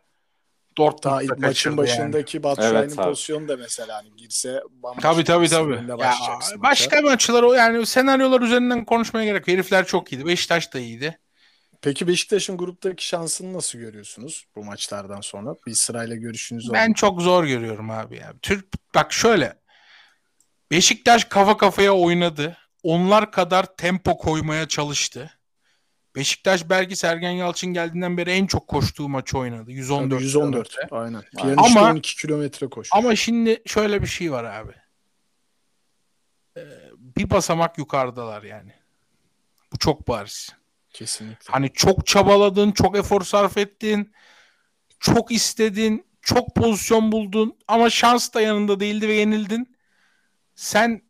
[0.78, 1.78] Dortmund Daha maçın kaçırdı yani.
[1.78, 4.60] başındaki Batshuayi'nin Evet pozisyonu da mesela hani girse
[5.02, 5.80] Tabii tabii tabii.
[5.98, 6.14] Ya,
[6.56, 9.48] başka maçlar o yani senaryolar üzerinden konuşmaya gerek yok.
[9.48, 10.26] Herifler çok iyiydi.
[10.26, 11.18] Beşiktaş da iyiydi.
[11.82, 15.54] Peki Beşiktaş'ın gruptaki şansını nasıl görüyorsunuz bu maçlardan sonra?
[15.66, 16.94] Bir sırayla görüşünüz Ben oldu.
[16.96, 18.32] çok zor görüyorum abi ya.
[18.42, 19.58] Türk bak şöyle.
[20.70, 22.56] Beşiktaş kafa kafaya oynadı.
[22.82, 25.33] Onlar kadar tempo koymaya çalıştı.
[26.16, 29.70] Beşiktaş belki Sergen Yalçın geldiğinden beri en çok koştuğu maçı oynadı.
[29.72, 30.10] 114.
[30.10, 30.68] Tabii 114.
[30.68, 30.96] kilometre.
[30.96, 31.22] Aynen.
[31.36, 31.54] Aynen.
[31.56, 32.88] Piyaniş Ama- 12 kilometre koş.
[32.92, 34.72] Ama şimdi şöyle bir şey var abi.
[36.56, 36.60] Ee,
[36.98, 38.72] bir basamak yukarıdalar yani.
[39.72, 40.48] Bu çok bariz.
[40.90, 41.52] Kesinlikle.
[41.52, 44.12] Hani çok çabaladın, çok efor sarf ettin,
[45.00, 49.76] çok istedin, çok pozisyon buldun ama şans da yanında değildi ve yenildin.
[50.54, 51.02] Sen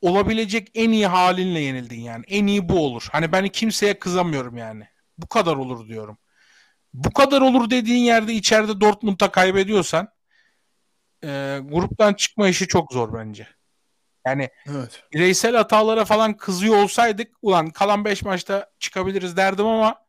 [0.00, 2.24] olabilecek en iyi halinle yenildin yani.
[2.28, 3.08] En iyi bu olur.
[3.12, 4.88] Hani ben kimseye kızamıyorum yani.
[5.18, 6.18] Bu kadar olur diyorum.
[6.94, 10.08] Bu kadar olur dediğin yerde içeride Dortmund'a kaybediyorsan
[11.24, 13.48] e, gruptan çıkma işi çok zor bence.
[14.26, 15.02] Yani Evet.
[15.12, 20.04] bireysel hatalara falan kızıyor olsaydık ulan kalan 5 maçta çıkabiliriz derdim ama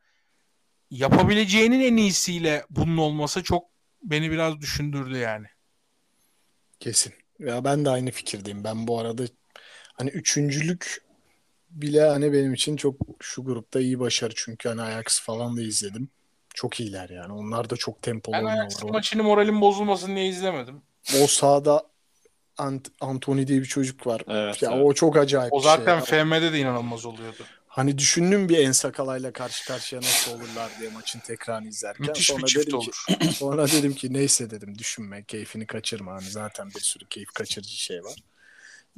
[0.91, 3.65] yapabileceğinin en iyisiyle bunun olması çok
[4.03, 5.47] beni biraz düşündürdü yani.
[6.79, 7.13] Kesin.
[7.39, 8.63] Ya ben de aynı fikirdeyim.
[8.63, 9.23] Ben bu arada
[9.99, 11.01] hani üçüncülük
[11.69, 14.33] bile hani benim için çok şu grupta iyi başarı.
[14.35, 16.09] Çünkü hani Ajax falan da izledim.
[16.53, 17.33] Çok iyiler yani.
[17.33, 18.89] Onlar da çok tempolu Ben oynuyorlar.
[18.89, 20.81] Maçını moralim bozulmasın diye izlemedim.
[21.23, 21.83] O sahada
[22.57, 24.21] Ant Anthony diye bir çocuk var.
[24.27, 24.85] Evet, ya evet.
[24.85, 25.71] o çok acayip O bir şey.
[25.71, 27.43] zaten FM'de de inanılmaz oluyordu.
[27.67, 32.07] Hani düşündüm bir Ensakalay'la karşı karşıya nasıl olurlar diye maçın tekrarını izlerken.
[32.07, 33.31] Müthiş bir sonra çift dedim ki, olur.
[33.33, 36.13] sonra dedim ki neyse dedim düşünme keyfini kaçırma.
[36.13, 38.15] Hani zaten bir sürü keyif kaçırıcı şey var.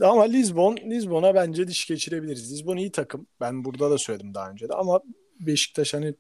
[0.06, 2.54] Ama Lisbon, Lisbon'a bence diş geçirebiliriz.
[2.54, 3.28] Lisbon iyi takım.
[3.42, 5.02] Ben burada da söyledim daha önce de ama
[5.40, 6.16] Beşiktaş hani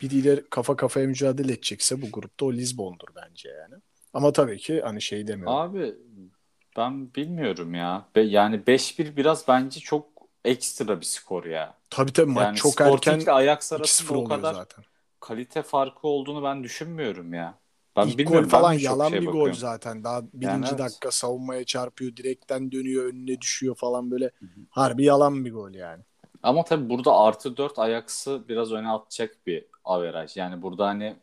[0.00, 3.74] biriyle kafa kafaya mücadele edecekse bu grupta o Lisbon'dur bence yani.
[4.14, 5.56] Ama tabii ki hani şey demiyorum.
[5.56, 5.94] Abi
[6.76, 8.08] ben bilmiyorum ya.
[8.16, 10.08] Be- yani 5-1 biraz bence çok
[10.44, 11.74] ekstra bir skor ya.
[11.90, 14.84] tabii tabii maç Yani çok Sporting erken Ajax 2-0 arasında o kadar zaten.
[15.20, 17.58] kalite farkı olduğunu ben düşünmüyorum ya.
[17.96, 19.54] Ben İlk gol falan ben yalan şey bir gol bakıyorum.
[19.54, 20.04] zaten.
[20.04, 20.78] Daha birinci evet.
[20.78, 24.30] dakika savunmaya çarpıyor, direkten dönüyor, önüne düşüyor falan böyle.
[24.70, 26.02] Harbi yalan bir gol yani.
[26.42, 30.36] Ama tabii burada artı 4 Ajax'ı biraz öne atacak bir averaj.
[30.36, 31.16] Yani burada hani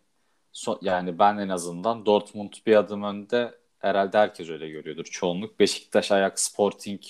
[0.53, 5.59] so- yani ben en azından Dortmund bir adım önde herhalde herkes öyle görüyordur çoğunluk.
[5.59, 7.01] Beşiktaş, Ajax, Sporting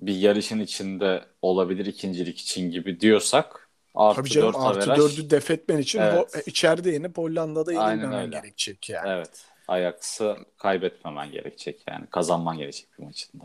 [0.00, 3.61] bir yarışın içinde olabilir ikincilik için gibi diyorsak
[3.94, 4.98] artı Tabii canım 4 artı averaj.
[4.98, 6.34] dördü def etmen için Evet.
[6.34, 9.08] Ho- içeride yenip Hollanda'da yenilmemen gerekecek yani.
[9.08, 9.44] Evet.
[9.68, 12.06] Ajax'ı kaybetmemen gerekecek yani.
[12.10, 13.44] Kazanman gerekecek bir maçında.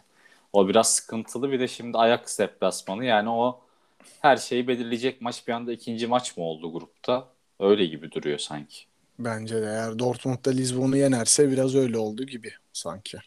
[0.54, 1.52] O biraz sıkıntılı.
[1.52, 3.62] Bir de şimdi Ajax deplasmanı yani o
[4.22, 7.28] her şeyi belirleyecek maç bir anda ikinci maç mı oldu grupta?
[7.60, 8.78] Öyle gibi duruyor sanki.
[9.20, 13.18] Bence de eğer Dortmund'da Lisbon'u yenerse biraz öyle oldu gibi sanki.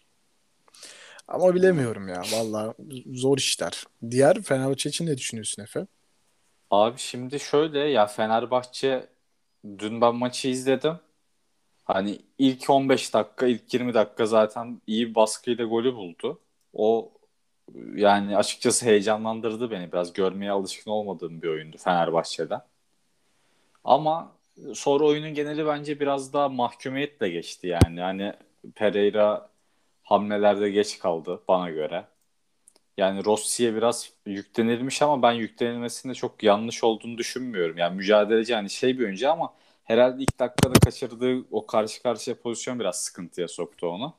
[1.28, 2.22] Ama bilemiyorum ya.
[2.32, 2.74] Vallahi
[3.12, 3.84] zor işler.
[4.10, 5.86] Diğer Fenerbahçe için ne düşünüyorsun Efe?
[6.70, 9.08] Abi şimdi şöyle ya Fenerbahçe
[9.78, 10.98] dün ben maçı izledim.
[11.84, 16.40] Hani ilk 15 dakika, ilk 20 dakika zaten iyi baskıyla golü buldu.
[16.74, 17.12] O
[17.96, 19.92] yani açıkçası heyecanlandırdı beni.
[19.92, 22.62] Biraz görmeye alışkın olmadığım bir oyundu Fenerbahçe'den.
[23.84, 24.32] Ama
[24.74, 28.00] sonra oyunun geneli bence biraz daha mahkumiyetle geçti yani.
[28.00, 28.32] Hani
[28.74, 29.50] Pereira
[30.02, 32.04] hamlelerde geç kaldı bana göre.
[33.00, 37.78] Yani Rossi'ye biraz yüklenilmiş ama ben yüklenilmesinde çok yanlış olduğunu düşünmüyorum.
[37.78, 42.80] Yani mücadeleci hani şey bir oyuncu ama herhalde ilk dakikada kaçırdığı o karşı karşıya pozisyon
[42.80, 44.14] biraz sıkıntıya soktu onu.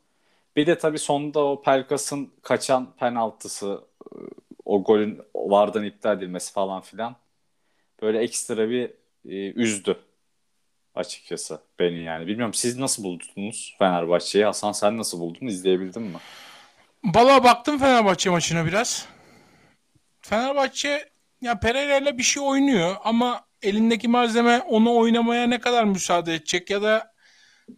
[0.56, 3.82] Bir de tabii sonunda o Pelkas'ın kaçan penaltısı,
[4.66, 7.16] o golün vardan iptal edilmesi falan filan
[8.02, 8.92] böyle ekstra bir
[9.26, 9.98] e, üzdü
[10.96, 12.28] açıkçası beni yani.
[12.28, 14.46] Bilmiyorum siz nasıl buldunuz Fenerbahçe'yi?
[14.46, 15.48] Hasan sen nasıl buldun?
[15.48, 16.18] İzleyebildin mi?
[17.04, 19.06] Valla baktım Fenerbahçe maçına biraz.
[20.22, 21.10] Fenerbahçe
[21.42, 26.70] ya Pereira ile bir şey oynuyor ama elindeki malzeme onu oynamaya ne kadar müsaade edecek
[26.70, 27.14] ya da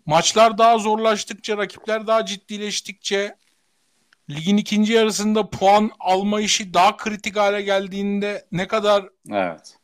[0.05, 3.35] maçlar daha zorlaştıkça, rakipler daha ciddileştikçe
[4.29, 9.77] ligin ikinci yarısında puan alma işi daha kritik hale geldiğinde ne kadar Evet.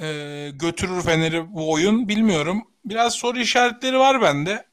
[0.00, 2.70] e, götürür Fener'i bu oyun bilmiyorum.
[2.84, 4.64] Biraz soru işaretleri var bende.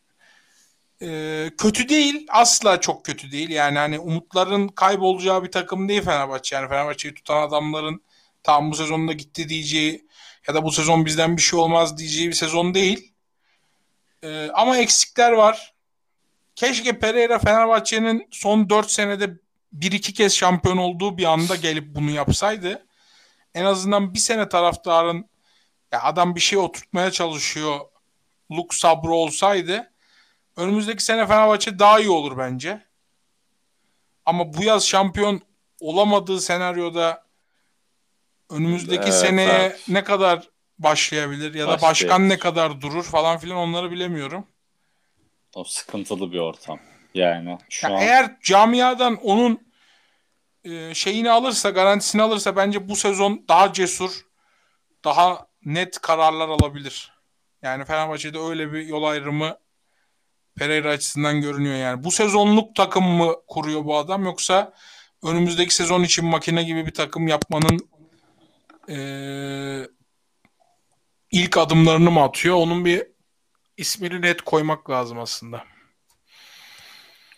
[1.03, 2.27] E, kötü değil.
[2.29, 3.49] Asla çok kötü değil.
[3.49, 6.55] Yani hani umutların kaybolacağı bir takım değil Fenerbahçe.
[6.55, 8.03] Yani Fenerbahçe'yi tutan adamların
[8.43, 10.07] tam bu sezonda gitti diyeceği
[10.47, 13.13] ya da bu sezon bizden bir şey olmaz diyeceği bir sezon değil.
[14.23, 15.73] E, ama eksikler var.
[16.55, 19.29] Keşke Pereira Fenerbahçe'nin son 4 senede
[19.73, 22.85] bir iki kez şampiyon olduğu bir anda gelip bunu yapsaydı
[23.55, 25.29] en azından bir sene taraftarın
[25.91, 27.79] ya adam bir şey oturtmaya çalışıyor
[28.51, 29.92] luk sabrı olsaydı
[30.57, 32.81] önümüzdeki sene Fenerbahçe daha iyi olur bence.
[34.25, 35.41] Ama bu yaz şampiyon
[35.79, 37.23] olamadığı senaryoda
[38.49, 39.85] önümüzdeki Evet, seneye evet.
[39.87, 44.47] ne kadar başlayabilir ya da başkan ne kadar durur falan filan onları bilemiyorum.
[45.55, 46.79] O sıkıntılı bir ortam.
[47.13, 49.67] Yani şu Ya an eğer camiadan onun
[50.63, 54.25] e, şeyini alırsa, garantisini alırsa bence bu sezon daha cesur,
[55.03, 57.13] daha net kararlar alabilir.
[57.61, 59.57] Yani Fenerbahçe'de öyle bir yol ayrımı
[60.55, 62.03] Pereira açısından görünüyor yani.
[62.03, 64.73] Bu sezonluk takım mı kuruyor bu adam yoksa
[65.23, 67.89] önümüzdeki sezon için makine gibi bir takım yapmanın
[68.87, 69.87] eee,
[71.31, 72.55] ilk adımlarını mı atıyor?
[72.55, 73.07] Onun bir
[73.77, 75.63] ismini net koymak lazım aslında.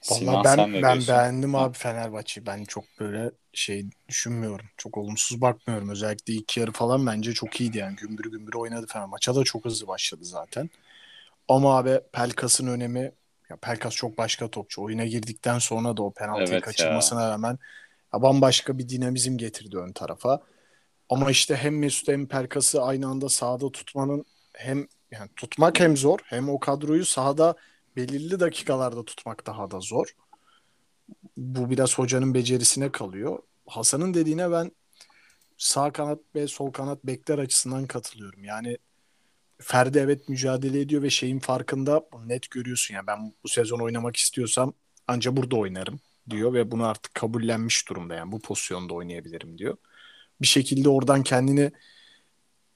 [0.09, 1.07] Vallahi ben ben diyorsun?
[1.15, 1.57] beğendim Hı.
[1.57, 2.45] abi Fenerbahçe'yi.
[2.45, 4.65] Ben çok böyle şey düşünmüyorum.
[4.77, 5.89] Çok olumsuz bakmıyorum.
[5.89, 7.95] Özellikle ilk yarı falan bence çok iyiydi yani.
[7.95, 9.05] Gümbür gümbür oynadı Fener.
[9.05, 10.69] Maça da çok hızlı başladı zaten.
[11.47, 13.11] Ama abi Pelkas'ın önemi
[13.49, 14.81] ya Pelkas çok başka topçu.
[14.81, 17.59] Oyuna girdikten sonra da o penaltıyı Evet kaçırmasına rağmen
[18.13, 20.41] ya bambaşka bir dinamizm getirdi ön tarafa.
[21.09, 26.19] Ama işte hem Mesut hem Pelkas'ı aynı anda sahada tutmanın hem yani tutmak hem zor
[26.23, 27.55] hem o kadroyu sahada
[27.95, 30.15] belirli dakikalarda tutmak daha da zor.
[31.37, 33.39] Bu biraz hocanın becerisine kalıyor.
[33.67, 34.71] Hasan'ın dediğine ben
[35.57, 38.43] sağ kanat ve sol kanat bekler açısından katılıyorum.
[38.43, 38.77] Yani
[39.59, 42.95] Ferdi evet mücadele ediyor ve şeyin farkında net görüyorsun.
[42.95, 44.73] Yani ben bu sezon oynamak istiyorsam
[45.07, 48.15] anca burada oynarım diyor ve bunu artık kabullenmiş durumda.
[48.15, 49.77] Yani bu pozisyonda oynayabilirim diyor.
[50.41, 51.71] Bir şekilde oradan kendini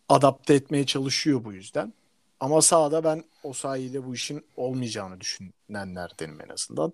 [0.09, 1.93] adapte etmeye çalışıyor bu yüzden.
[2.39, 6.93] Ama sahada ben o sahiyle bu işin olmayacağını düşünenlerdenim en azından.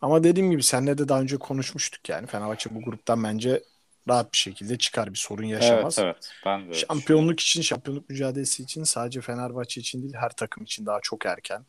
[0.00, 2.26] Ama dediğim gibi seninle de daha önce konuşmuştuk yani.
[2.26, 3.62] Fenerbahçe bu gruptan bence
[4.08, 5.98] rahat bir şekilde çıkar bir sorun yaşamaz.
[5.98, 6.32] Evet evet.
[6.46, 11.00] Ben de Şampiyonluk için, şampiyonluk mücadelesi için sadece Fenerbahçe için değil her takım için daha
[11.02, 11.64] çok erken.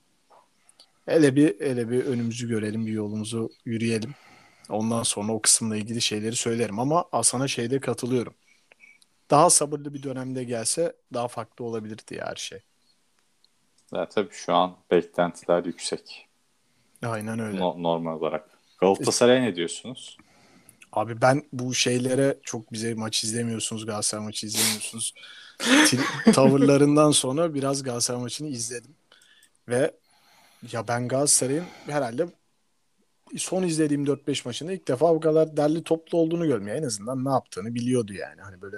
[1.06, 4.13] Hele bir hele bir önümüzü görelim, bir yolumuzu yürüyelim.
[4.69, 8.34] Ondan sonra o kısımla ilgili şeyleri söylerim ama Hasan'a şeyde katılıyorum.
[9.32, 12.60] Daha sabırlı bir dönemde gelse daha farklı olabilirdi ya her şey.
[13.93, 16.28] Ya tabii şu an beklentiler yüksek.
[17.04, 17.60] Aynen öyle.
[17.60, 18.50] No- normal olarak.
[18.78, 20.17] Galatasaray'a ne diyorsunuz?
[20.91, 25.13] Abi ben bu şeylere çok bize maç izlemiyorsunuz, Galatasaray maçı izlemiyorsunuz.
[26.34, 28.95] Tavırlarından sonra biraz Galatasaray maçını izledim.
[29.69, 29.91] Ve
[30.71, 32.28] ya ben Galatasaray'ın herhalde
[33.38, 36.78] son izlediğim 4-5 maçında ilk defa bu kadar derli toplu olduğunu görmüyor.
[36.78, 38.41] En azından ne yaptığını biliyordu yani.
[38.41, 38.78] Hani böyle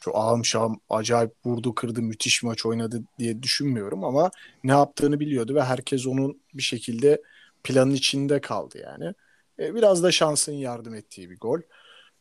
[0.00, 4.30] çok ağım şahım acayip vurdu kırdı müthiş maç oynadı diye düşünmüyorum ama
[4.64, 7.22] ne yaptığını biliyordu ve herkes onun bir şekilde
[7.64, 9.14] planın içinde kaldı yani.
[9.60, 11.60] E, biraz da şansın yardım ettiği bir gol.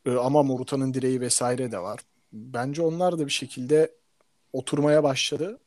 [0.06, 2.00] E, ama Moruta'nın direği vesaire de var.
[2.34, 3.96] Bence onlar da bir şekilde
[4.54, 5.60] oturmaya başladı.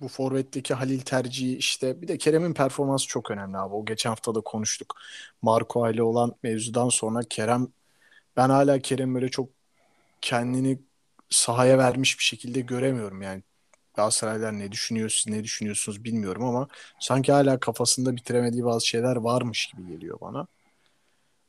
[0.00, 3.74] Bu forvetteki Halil tercihi işte bir de Kerem'in performansı çok önemli abi.
[3.74, 4.94] O geçen hafta da konuştuk.
[5.42, 7.68] Marco ile olan mevzudan sonra Kerem
[8.36, 9.48] ben hala Kerem böyle çok
[10.20, 10.78] kendini
[11.30, 13.42] sahaya vermiş bir şekilde göremiyorum yani.
[13.94, 16.68] Galatasaraylar ne düşünüyor siz ne düşünüyorsunuz bilmiyorum ama
[17.00, 20.46] sanki hala kafasında bitiremediği bazı şeyler varmış gibi geliyor bana.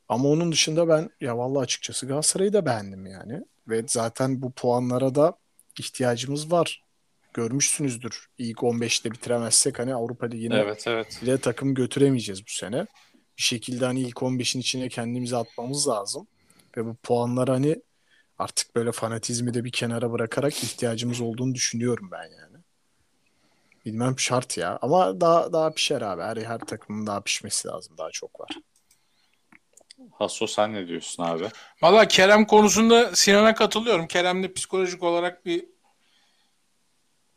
[0.08, 3.44] Ama onun dışında ben ya vallahi açıkçası Galatasaray'ı da beğendim yani.
[3.68, 5.38] Ve zaten bu puanlara da
[5.78, 6.84] ihtiyacımız var.
[7.34, 8.26] Görmüşsünüzdür.
[8.38, 11.18] İlk 15'te bitiremezsek hani Avrupa Ligi'ne Evet evet.
[11.22, 12.86] bile takım götüremeyeceğiz bu sene.
[13.38, 16.26] Bir şekilde hani ilk 15'in içine kendimizi atmamız lazım.
[16.76, 17.82] Ve bu puanlar hani
[18.38, 22.56] artık böyle fanatizmi de bir kenara bırakarak ihtiyacımız olduğunu düşünüyorum ben yani.
[23.84, 24.78] Bilmem şart ya.
[24.82, 26.22] Ama daha daha pişer abi.
[26.22, 27.98] Her, her takımın daha pişmesi lazım.
[27.98, 28.50] Daha çok var.
[30.12, 31.44] Hasso sen ne diyorsun abi?
[31.82, 34.06] Valla Kerem konusunda Sinan'a katılıyorum.
[34.06, 35.64] Kerem'de psikolojik olarak bir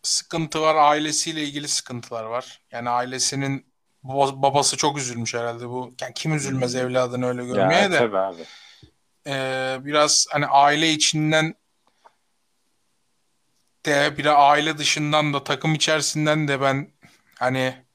[0.03, 0.75] sıkıntı var.
[0.75, 2.61] Ailesiyle ilgili sıkıntılar var.
[2.71, 3.65] Yani ailesinin
[4.03, 5.93] baba- babası çok üzülmüş herhalde bu.
[6.01, 7.97] Yani kim üzülmez evladını öyle görmeye ya de.
[7.97, 8.41] tabii abi.
[9.27, 11.55] Ee, biraz hani aile içinden
[13.85, 16.91] de bir aile dışından da takım içerisinden de ben
[17.39, 17.85] hani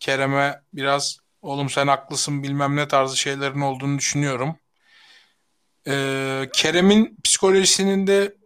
[0.00, 4.56] Kerem'e biraz oğlum sen haklısın bilmem ne tarzı şeylerin olduğunu düşünüyorum.
[5.88, 8.36] Ee, Kerem'in psikolojisinin de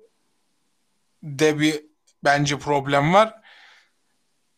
[1.22, 1.84] de bir
[2.24, 3.34] bence problem var.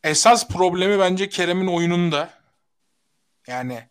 [0.02, 2.30] Esas problemi bence Kerem'in oyununda.
[3.46, 3.88] Yani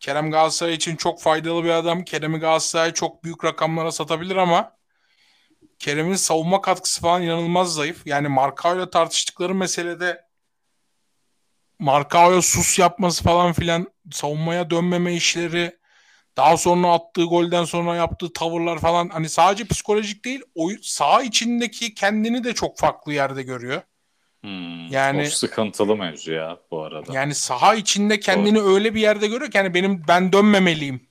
[0.00, 2.04] Kerem Galatasaray için çok faydalı bir adam.
[2.04, 4.78] Kerem'i Galatasaray çok büyük rakamlara satabilir ama
[5.78, 8.06] Kerem'in savunma katkısı falan inanılmaz zayıf.
[8.06, 10.27] Yani Markao'yla tartıştıkları meselede
[11.78, 15.78] Markao'ya sus yapması falan filan savunmaya dönmeme işleri
[16.36, 21.94] daha sonra attığı golden sonra yaptığı tavırlar falan hani sadece psikolojik değil oyun saha içindeki
[21.94, 23.82] kendini de çok farklı yerde görüyor.
[24.40, 27.12] Hmm, Yani- o sıkıntılı mevzu ya bu arada.
[27.12, 31.08] Yani saha içinde kendini öyle bir yerde görüyor ki hani benim ben dönmemeliyim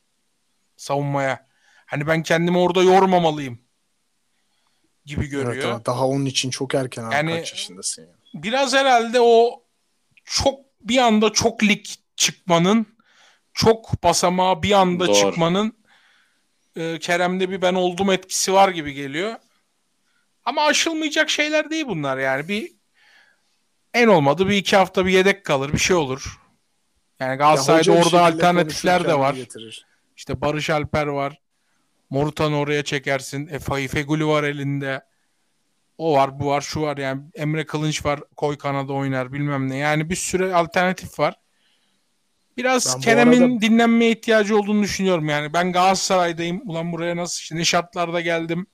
[0.78, 1.48] savunmaya.
[1.86, 3.60] Hani ben kendimi orada yormamalıyım
[5.06, 5.54] gibi görüyor.
[5.54, 7.14] Evet, daha- daha onun için çok erken abi.
[7.16, 8.08] Yani- Kaç yaşındasın ya?
[8.34, 9.64] Biraz herhalde o
[10.28, 12.98] çok bir anda çok lig çıkmanın
[13.54, 15.16] çok basamağa bir anda Doğru.
[15.16, 15.78] çıkmanın
[16.76, 19.36] e, Kerem'de bir ben oldum etkisi var gibi geliyor.
[20.46, 22.48] Ama aşılmayacak şeyler değil bunlar yani.
[22.48, 22.72] Bir
[23.94, 26.40] en olmadı bir iki hafta bir yedek kalır bir şey olur.
[27.20, 29.34] Yani Ya Galatasaray'da bir orada alternatifler de var.
[29.34, 29.86] getirir.
[30.18, 31.42] İşte Barış Alper var.
[32.10, 33.48] Morutan oraya çekersin.
[33.48, 35.02] E, Feguli var elinde.
[35.98, 36.98] O var, bu var, şu var.
[36.98, 38.20] Yani Emre Kılınç var.
[38.36, 39.78] Koy kanada oynar bilmem ne.
[39.78, 41.36] Yani bir sürü alternatif var.
[42.58, 45.30] Biraz Ben Kerem'in arada- dinlenmeye ihtiyacı olduğunu düşünüyorum.
[45.30, 46.62] Yani ben Galatasaray'dayım.
[46.66, 48.68] Ulan buraya nasıl işte ne şartlarda geldim.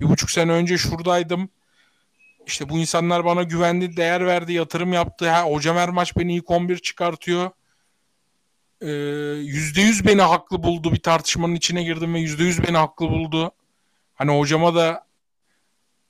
[0.00, 1.48] Bir buçuk sene önce şuradaydım.
[2.46, 5.30] İşte bu insanlar bana güvendi, değer verdi, yatırım yaptı.
[5.30, 7.50] Ha, hocam her maç beni ilk 11 çıkartıyor.
[8.80, 8.88] Ee,
[9.42, 10.92] Yüzde yüz beni haklı buldu.
[10.92, 13.52] Bir tartışmanın içine girdim ve yüzde yüz beni haklı buldu.
[14.14, 15.04] Hani hocama da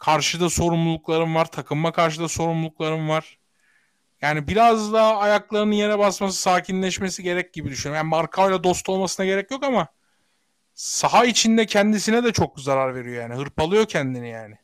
[0.02, 1.50] karşıda sorumluluklarım var.
[1.50, 3.38] Takımma karşıda sorumluluklarım var.
[4.22, 7.96] Yani biraz daha ayaklarının yere basması, sakinleşmesi gerek gibi düşünüyorum.
[7.96, 9.88] Yani Markao'yla dost olmasına gerek yok ama
[10.74, 13.34] saha içinde kendisine de çok zarar veriyor yani.
[13.34, 14.54] Hırpalıyor kendini yani.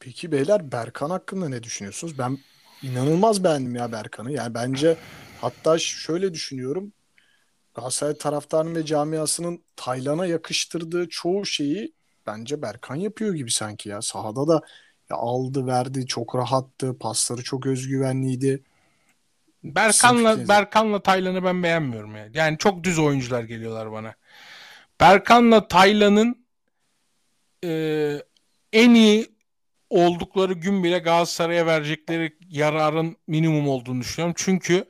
[0.00, 2.18] Peki beyler Berkan hakkında ne düşünüyorsunuz?
[2.18, 2.38] Ben
[2.82, 4.32] inanılmaz beğendim ya Berkan'ı.
[4.32, 4.96] Yani bence
[5.40, 6.92] hatta şöyle düşünüyorum.
[7.74, 11.94] Galatasaray taraftarının ve camiasının Taylan'a yakıştırdığı çoğu şeyi
[12.26, 14.02] bence Berkan yapıyor gibi sanki ya.
[14.02, 14.62] Sahada da
[15.10, 16.98] ya aldı verdi çok rahattı.
[16.98, 18.62] Pasları çok özgüvenliydi.
[19.64, 20.48] Berkan'la?
[20.48, 22.36] Berkan'la Taylan'ı ben beğenmiyorum yani.
[22.36, 24.14] Yani çok düz oyuncular geliyorlar bana.
[25.00, 26.46] Berkan'la Taylan'ın
[27.64, 28.22] e,
[28.72, 29.34] en iyi
[29.90, 34.34] oldukları gün bile Galatasaray'a verecekleri yararın minimum olduğunu düşünüyorum.
[34.38, 34.84] Çünkü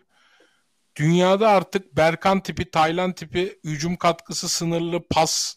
[0.96, 5.56] dünyada artık Berkan tipi, Taylan tipi hücum katkısı sınırlı pas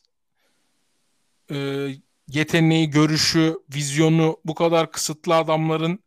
[1.52, 1.88] e,
[2.28, 6.00] yeteneği, görüşü, vizyonu bu kadar kısıtlı adamların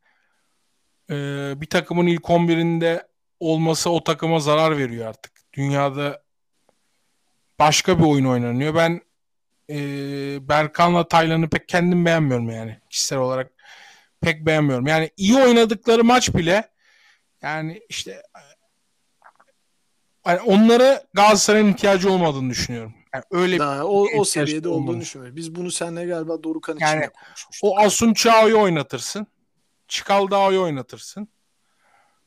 [1.11, 1.14] e,
[1.61, 3.07] bir takımın ilk 11'inde
[3.41, 5.32] olması o takıma zarar veriyor artık.
[5.53, 6.22] Dünyada
[7.59, 8.74] başka bir oyun oynanıyor.
[8.74, 9.01] Ben
[9.70, 9.78] e,
[10.49, 12.78] Berkan'la Taylan'ı pek kendim beğenmiyorum yani.
[12.91, 13.53] Kişisel olarak
[14.20, 14.86] pek beğenmiyorum.
[14.86, 16.70] Yani iyi oynadıkları maç bile
[17.43, 18.22] yani işte
[20.26, 22.95] yani onlara Galatasaray'ın ihtiyacı olmadığını düşünüyorum.
[23.14, 25.00] Yani öyle Daha o, o seviyede olduğunu olmamış.
[25.06, 25.36] düşünüyorum.
[25.36, 27.70] Biz bunu seninle galiba Dorukan için Yani de konuşmuştuk.
[27.70, 29.26] O Asun Çağ'ı oynatırsın.
[29.88, 31.28] Çikaldao'yu oynatırsın.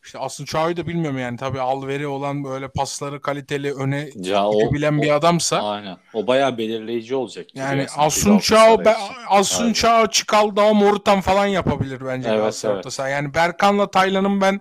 [0.05, 4.53] İşte Asun Çağ'ı da bilmiyorum yani tabii alveri olan böyle pasları kaliteli öne Ya o,
[4.59, 5.97] gidebilen bir o- adamsa Aynen.
[6.13, 7.55] O bayağı belirleyici olacak.
[7.55, 8.91] yani Asun Çağ, için.
[9.29, 9.73] Asun.
[9.73, 12.99] Çağ, Çikaldao, Morutan falan yapabilir bence Evet, evet.
[12.99, 14.59] Yani Berkan'la Taylan'ın ben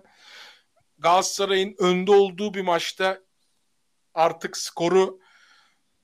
[0.99, 3.19] Galatasaray'ın önde olduğu bir maçta
[4.15, 5.19] artık skoru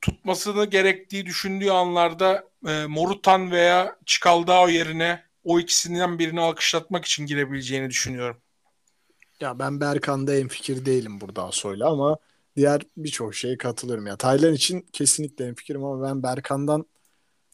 [0.01, 7.90] tutmasını gerektiği düşündüğü anlarda e, Morutan veya Çikaldao yerine o ikisinden birini alkışlatmak için girebileceğini
[7.90, 8.36] düşünüyorum.
[9.40, 12.16] Ya ben Berkan'da en fikir değilim burada Asoy'la ama
[12.57, 14.07] diğer birçok şeye katılıyorum.
[14.07, 16.86] Ya Taylan için kesinlikle en fikrim ama ben Berkan'dan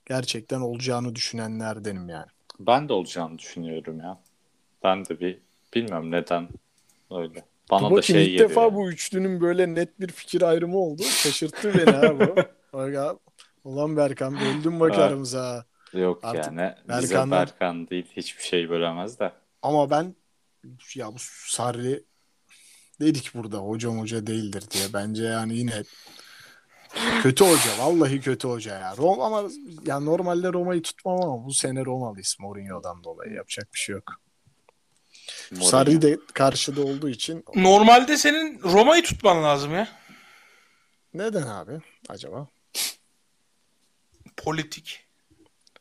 [0.06, 2.26] gerçekten olacağını düşünenlerdenim yani.
[2.60, 4.20] Ben de olacağını düşünüyorum ya.
[4.82, 5.38] Ben de bir
[5.74, 6.48] bilmiyorum neden
[7.10, 7.44] öyle.
[7.70, 8.48] Bana Dur da şey ilk geliyor.
[8.50, 11.02] defa bu üçlünün böyle net bir fikir ayrımı oldu.
[11.02, 12.36] Şaşırttı beni ha bu.
[12.72, 13.16] Bak ha,
[13.64, 15.64] Ulan Berkan böldün bak aramıza.
[15.92, 16.74] Yok Artık yani.
[16.88, 19.32] Bize Berkan'dan- Berkan değil hiçbir şey bölemez de.
[19.62, 20.14] Ama ben
[20.94, 21.16] ya bu
[21.48, 22.04] Sarri
[23.00, 24.84] dedik burada hocam hoca değildir diye.
[24.94, 25.82] Bence yani yine
[27.22, 27.70] kötü hoca.
[27.78, 28.94] Vallahi kötü hoca ya.
[28.96, 29.48] Roma ama
[29.86, 33.32] ya normalde Roma'yı tutmam ama bu sene Romalıyız Mourinho'dan dolayı.
[33.32, 34.12] Yapacak bir şey yok.
[35.50, 35.70] Mourinho.
[35.70, 39.88] Sarri de karşıda olduğu için Normalde senin Roma'yı tutman lazım ya.
[41.14, 41.72] neden abi
[42.08, 42.48] acaba?
[44.36, 45.00] Politik.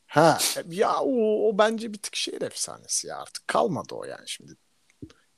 [0.08, 0.38] Ha
[0.70, 4.54] ya o, o bence bir tık şehir efsanesi ya artık kalmadı o yani şimdi.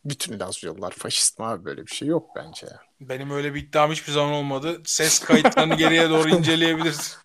[0.05, 2.81] Bütün Lazio'lular faşist mi abi böyle bir şey yok bence ya.
[3.01, 4.81] Benim öyle bir iddiam hiçbir zaman olmadı.
[4.85, 7.15] Ses kayıtlarını geriye doğru inceleyebilirsin.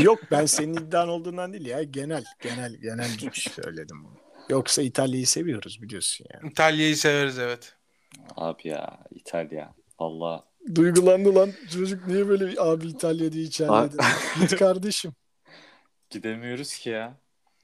[0.00, 4.27] Yok ben senin iddian olduğundan değil ya genel genel genel söyledim bunu.
[4.48, 6.50] Yoksa İtalya'yı seviyoruz biliyorsun yani.
[6.50, 7.74] İtalya'yı severiz evet.
[8.36, 9.74] Abi ya İtalya.
[10.00, 10.44] Valla
[10.74, 13.96] Duygulandı lan çocuk niye böyle bir abi İtalya diye içerledi.
[14.40, 15.12] Git kardeşim.
[16.10, 17.14] gidemiyoruz ki ya.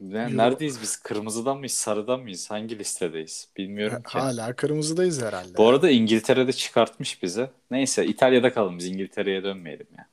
[0.01, 0.97] Neredeyiz biz?
[0.97, 1.73] Kırmızıda mıyız?
[1.73, 2.51] Sarıda mıyız?
[2.51, 3.49] Hangi listedeyiz?
[3.57, 4.19] Bilmiyorum ki.
[4.19, 5.57] Hala kırmızıdayız herhalde.
[5.59, 7.51] Bu arada İngiltere'de çıkartmış bizi.
[7.71, 10.09] Neyse İtalya'da kalın biz İngiltere'ye dönmeyelim ya.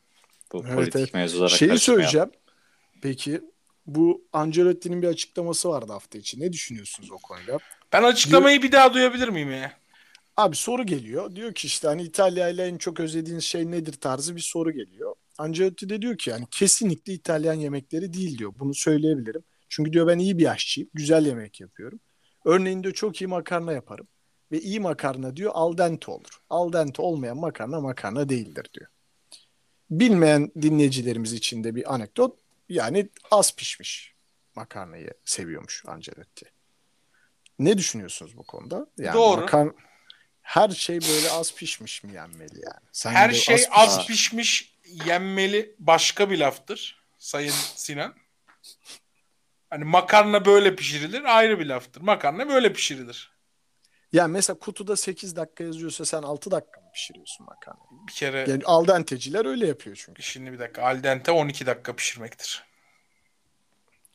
[0.54, 1.14] Bu Evet, politik evet.
[1.14, 2.04] mevzulara Şeyi karışmayalım.
[2.10, 2.32] söyleyeceğim.
[3.02, 3.42] Peki
[3.86, 6.40] bu Ancelotti'nin bir açıklaması vardı hafta içi.
[6.40, 7.58] Ne düşünüyorsunuz o konuda?
[7.94, 9.74] Ben açıklamayı bir daha duyabilir miyim ya?
[10.38, 11.36] Abi soru geliyor.
[11.36, 15.16] Diyor ki işte hani İtalya ile en çok özlediğiniz şey nedir tarzı bir soru geliyor.
[15.38, 18.54] Ancelotti de diyor ki yani kesinlikle İtalyan yemekleri değil diyor.
[18.60, 19.44] Bunu söyleyebilirim.
[19.70, 20.90] Çünkü diyor ben iyi bir aşçıyım.
[20.94, 22.00] Güzel yemek yapıyorum.
[22.46, 24.08] Örneğin diyor çok iyi makarna yaparım.
[24.52, 26.42] Ve iyi makarna diyor al dente olur.
[26.50, 28.90] Al dente olmayan makarna makarna değildir diyor.
[29.90, 32.38] Bilmeyen dinleyicilerimiz için de bir anekdot.
[32.72, 34.16] Yani az pişmiş.
[34.56, 36.52] makarnayı seviyormuş Ancelotti.
[37.60, 38.88] Ne düşünüyorsunuz bu konuda?
[38.98, 39.42] Yani Doğru.
[39.42, 39.74] makar-
[40.42, 42.88] her şey böyle az pişmiş mi yenmeli yani?
[42.92, 48.14] Sen Her şey pişmiş- az pişmiş yenmeli başka bir laftır Sayın Sinan.
[49.70, 52.02] Hani makarna böyle pişirilir ayrı bir laftır.
[52.02, 53.32] Makarna böyle pişirilir.
[54.14, 58.08] Yani mesela kutuda 8 dakika yazıyorsa sen 6 dakika pişiriyorsun makarnayı?
[58.08, 60.24] Bir kere Yani al denteciler öyle yapıyor çünkü.
[60.24, 62.64] şimdi bir dakika al dente 12 dakika pişirmektir.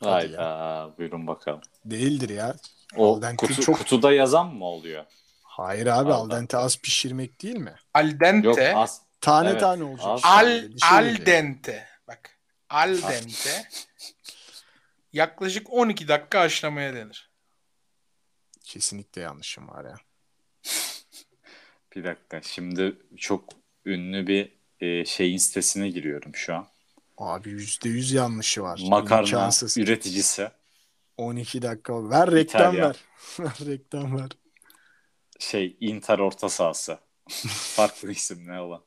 [0.00, 1.60] Hadi Hayda buyurun bakalım.
[1.84, 2.56] Değildir ya.
[2.96, 5.04] O kutu, çok- kutuda yazan mı oluyor?
[5.42, 7.74] Hayır abi Al dente az pişirmek değil mi?
[7.94, 9.02] Al dente Yok az.
[9.20, 10.06] Tane Evet, tane olacak.
[10.06, 10.20] az.
[10.24, 11.88] al şey al dente.
[12.08, 12.38] Bak
[12.70, 13.68] al dente
[15.12, 17.30] yaklaşık 12 dakika haşlamaya denir.
[18.64, 19.96] Kesinlikle yanlışım var ya.
[21.96, 23.44] Bir dakika şimdi çok
[23.84, 26.66] ünlü bir e, şeyin sitesine giriyorum şu an.
[27.18, 28.80] Abi %100 yanlışı var.
[28.88, 29.78] Makarna İmkansız.
[29.78, 30.50] üreticisi
[31.16, 32.10] 12 dakika.
[32.10, 32.42] Ver reklam
[32.74, 32.88] İtalya.
[32.88, 32.96] ver.
[33.40, 34.28] Ver reklam ver.
[35.38, 36.98] şey Inter orta sahası.
[37.76, 38.82] Farklı isim ne olan.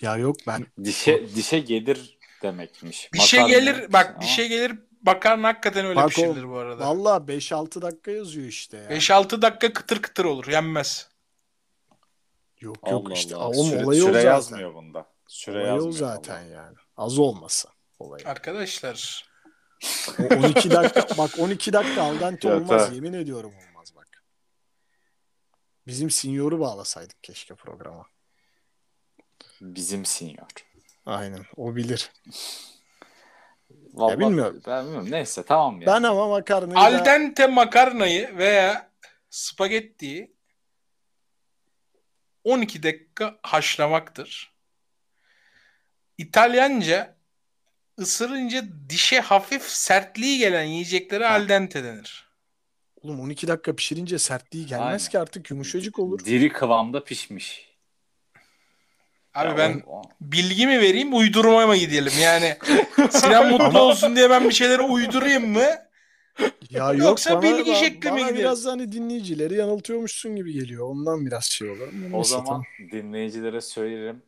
[0.00, 3.10] Ya yok ben Dişe dişe gelir demekmiş.
[3.12, 4.72] Dişe Makarna- gelir bak Ama dişe gelir
[5.02, 6.86] makarna hakikaten öyle Bak pişirilir oğlum, bu arada.
[6.88, 8.88] valla 5-6 dakika yazıyor işte ya.
[8.90, 11.11] 5-6 dakika kıtır kıtır olur yenmez.
[12.62, 13.36] Yok Allah yok işte.
[13.36, 13.56] Allah.
[13.56, 14.30] Oğlum süre, olayı o süre zaten.
[14.30, 15.06] yazmıyor bunda.
[15.26, 15.92] Süre Olayı o yazmıyor.
[15.92, 16.50] zaten vallahi.
[16.52, 16.76] yani.
[16.96, 18.28] Az olması olayı.
[18.28, 19.28] Arkadaşlar
[20.18, 24.08] O 12 dakika bak 12 dakika al dente Ya, olmaz yemin ediyorum olmaz bak.
[25.86, 28.06] Bizim sinyoru bağlasaydık keşke programa.
[29.60, 30.46] Bizim sinyor.
[31.06, 32.12] Aynen o bilir.
[33.94, 34.62] Vallahi bilmiyorum.
[34.66, 35.10] Ben bilmiyorum.
[35.10, 35.86] Neyse tamam ya.
[35.86, 37.04] Ben ama makarnayı al da...
[37.04, 38.90] dente makarnayı veya
[39.30, 40.32] spagettiyi
[42.44, 44.52] 12 dakika haşlamaktır.
[46.18, 47.16] İtalyanca
[47.98, 52.28] ısırınca dişe hafif sertliği gelen yiyeceklere al dente denir.
[53.02, 55.10] Oğlum 12 dakika pişirince sertliği gelmez Aynen.
[55.10, 56.24] ki artık yumuşacık olur.
[56.24, 57.72] Diri kıvamda pişmiş.
[59.34, 62.56] Abi Ya ben o- o- bilgi mi vereyim uydurma mı gidelim yani
[63.10, 65.66] Sinan mutlu olsun diye ben bir şeyleri uydurayım mı?
[66.70, 68.38] Ya yok Yoksa bana, bilgi bana- şekli mi bana gidiyor?
[68.38, 70.88] biraz hani dinleyicileri yanıltıyormuşsun gibi geliyor.
[70.88, 71.88] Ondan biraz şey olur.
[72.12, 72.62] O neyse, zaman tamam.
[72.92, 74.22] dinleyicilere söylerim.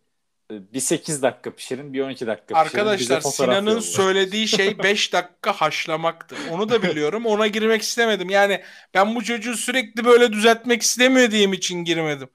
[0.51, 2.65] Ee, Bir 8 dakika pişirin, bir 12 dakika pişirin.
[2.65, 3.81] bize Arkadaşlar fotoğraf Sinan'ın yollayın.
[3.81, 6.39] söylediği şey 5 dakika haşlamaktır.
[6.51, 7.27] Onu da biliyorum.
[7.27, 8.31] Ona girmek istemedim.
[8.31, 8.61] Yani
[8.95, 12.29] ben bu çocuğu sürekli böyle düzeltmek istemediğim için girmedim.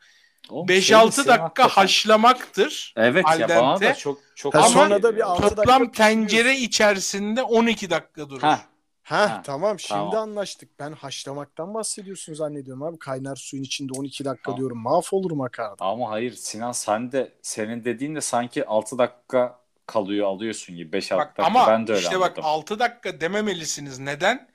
[0.49, 1.81] Oğlum, 5-6 söyle Sinan dakika hakikaten.
[1.81, 2.93] haşlamaktır.
[2.97, 5.91] Evet al ya bana da çok çok Ha, Ama sonra da bir altı dakika Toplam
[5.91, 6.27] pişiriyorsun.
[6.27, 8.41] tencere içerisinde 12 dakika durur.
[8.41, 8.61] Ha,
[9.09, 10.15] Ha, Ha, tamam şimdi tamam.
[10.29, 10.79] anlaştık.
[10.79, 12.99] Ben haşlamaktan bahsediyorsun zannediyorum abi.
[12.99, 14.57] Kaynar suyun içinde 12 dakika Tamam.
[14.57, 14.77] diyorum.
[14.77, 15.75] Mahvolur makarna.
[15.79, 21.17] ama hayır Sinan sen de senin dediğin de sanki 6 dakika kalıyor alıyorsun gibi 5-6
[21.17, 21.43] Bak dakika.
[21.45, 22.43] ama ben de öyle işte bak anladım.
[22.45, 23.99] 6 dakika dememelisiniz.
[23.99, 24.49] Neden?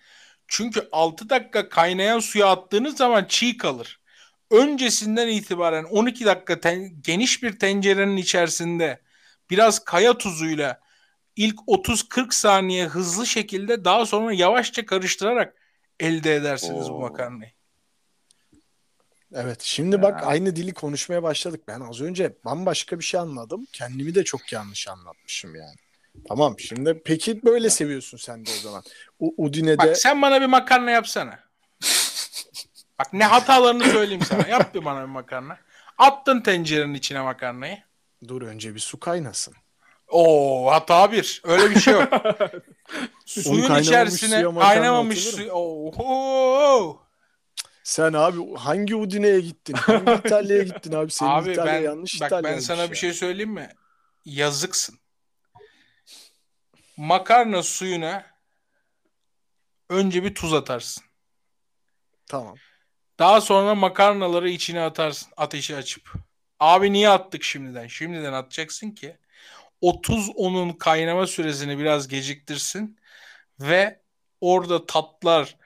[0.49, 4.01] Çünkü 6 dakika kaynayan suya attığınız zaman çiğ kalır.
[4.51, 9.01] Öncesinden itibaren 12 dakika ten- geniş bir tencerenin içerisinde
[9.51, 10.81] biraz kaya tuzuyla
[11.37, 15.55] ilk 30-40 saniye hızlı şekilde daha sonra yavaşça karıştırarak
[16.01, 17.01] elde edersiniz bu Oo.
[17.01, 17.51] makarnayı.
[19.33, 20.27] Evet şimdi bak Ya.
[20.27, 21.61] aynı dili konuşmaya başladık.
[21.69, 23.67] Ben az önce bambaşka bir şey anladım.
[23.73, 25.75] Kendimi de çok yanlış anlatmışım yani.
[26.29, 28.83] Tamam şimdi peki böyle seviyorsun sen de o zaman.
[29.21, 31.39] U- Udine'de Bak sen bana bir makarna yapsana.
[32.99, 34.49] Bak ne hatalarını söyleyeyim sana.
[34.49, 35.59] Yap bir bana bir makarna.
[35.99, 37.79] Attın tencerenin içine makarnayı.
[38.29, 39.55] dur önce bir su kaynasın.
[40.09, 41.43] Oo hata bir.
[41.45, 42.13] Öyle bir şey yok.
[43.27, 45.53] Suyun içerisine kaynamamış suyu.
[45.53, 47.01] Oo.
[47.85, 49.75] Sen abi hangi Udine'ye gittin?
[49.75, 51.11] Hangi İtalya'ya gittin abi?
[51.11, 52.91] Senin Abi İtalya ben yanlış bak ben İtalya'ymış sana ya.
[52.91, 53.69] bir şey söyleyeyim mi?
[54.25, 54.99] Yazıksın.
[56.97, 58.27] Makarna suyuna
[59.91, 61.05] önce bir tuz atarsın.
[62.27, 62.57] Tamam.
[63.19, 66.13] Daha sonra makarnaları içine atarsın ateşi açıp.
[66.61, 67.87] Abi niye attık şimdiden?
[67.87, 69.19] Şimdiden atacaksın ki
[69.85, 72.99] o tuz onun kaynama süresini biraz geciktirsin
[73.61, 74.01] ve
[74.41, 75.57] orada tatlar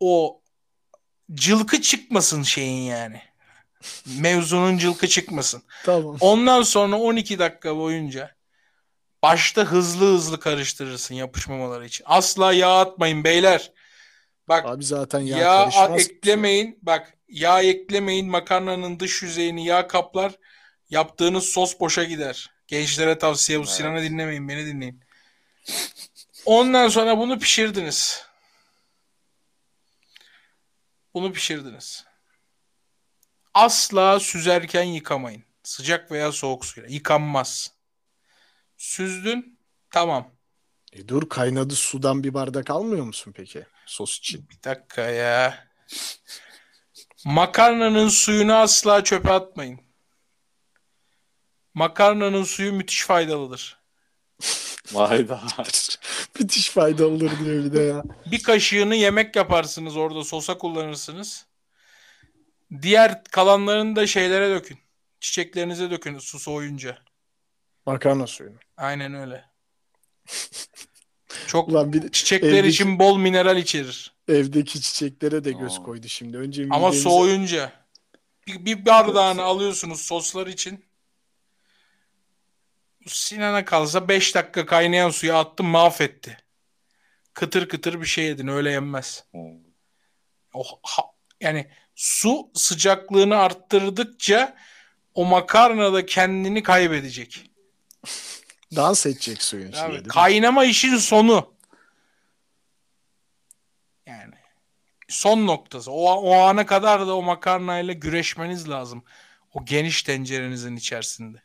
[0.00, 0.42] o
[1.34, 3.22] cılkı çıkmasın şeyin yani.
[4.20, 5.62] Mevzunun cılkı çıkmasın.
[5.84, 6.16] Tamam.
[6.20, 8.34] Ondan sonra 12 dakika boyunca
[9.22, 12.04] başta hızlı hızlı karıştırırsın yapışmamaları için.
[12.08, 13.72] Asla yağ atmayın beyler.
[14.48, 15.38] Bak Abi zaten yağ,
[15.74, 16.78] yağ eklemeyin.
[16.82, 18.30] Bak yağ eklemeyin.
[18.30, 20.32] Makarnanın dış yüzeyini yağ kaplar.
[20.90, 22.53] Yaptığınız sos boşa gider.
[22.66, 23.62] Gençlere tavsiye bu.
[23.62, 23.72] Evet.
[23.72, 24.48] Sinan'ı dinlemeyin.
[24.48, 25.00] Beni dinleyin.
[26.46, 28.26] Ondan sonra bunu pişirdiniz.
[31.14, 32.04] Bunu pişirdiniz.
[33.54, 35.44] Asla süzerken yıkamayın.
[35.62, 36.88] Sıcak veya soğuk suyla.
[36.88, 37.72] Yıkanmaz.
[38.76, 39.58] Süzdün.
[39.90, 40.30] Tamam.
[40.92, 44.48] E dur kaynadı sudan bir bardak almıyor musun peki sos için?
[44.50, 45.68] Bir dakika ya.
[47.24, 49.83] Makarnanın suyunu asla çöpe atmayın.
[51.74, 53.78] Makarnanın suyu müthiş faydalıdır.
[54.92, 55.42] Vayda.
[56.40, 58.02] Müthiş fayda olur diyor bir de ya.
[58.26, 61.46] Bir kaşığını yemek yaparsınız orada sosa kullanırsınız.
[62.82, 64.78] Diğer kalanlarını da şeylere dökün.
[65.20, 66.98] Çiçeklerinize dökün su soğuyunca.
[67.86, 68.56] Makarna suyunu.
[68.76, 69.44] Aynen öyle.
[71.46, 74.12] Çok Ulan bir çiçekler evdeki- için bol mineral içerir.
[74.28, 75.82] evdeki çiçeklere de göz Aa.
[75.82, 76.36] koydu şimdi.
[76.36, 77.72] Önce Ama midemize- soğuyunca.
[78.46, 80.84] Bir, bir bardağını alıyorsunuz soslar için.
[83.06, 86.38] Sinan'a kalsa 5 dakika kaynayan suya attım mahvetti.
[87.34, 89.24] Kıtır kıtır bir şey yedin öyle yenmez.
[90.54, 94.56] O, ha- yani su sıcaklığını arttırdıkça
[95.14, 97.50] o makarna da kendini kaybedecek.
[98.76, 99.84] dans edecek suyun içinde.
[99.84, 101.54] Abi, kaynama işin sonu.
[104.06, 104.34] Yani
[105.08, 105.90] son noktası.
[105.92, 109.04] O, o ana kadar da o makarnayla güreşmeniz lazım.
[109.54, 111.42] O geniş tencerenizin içerisinde.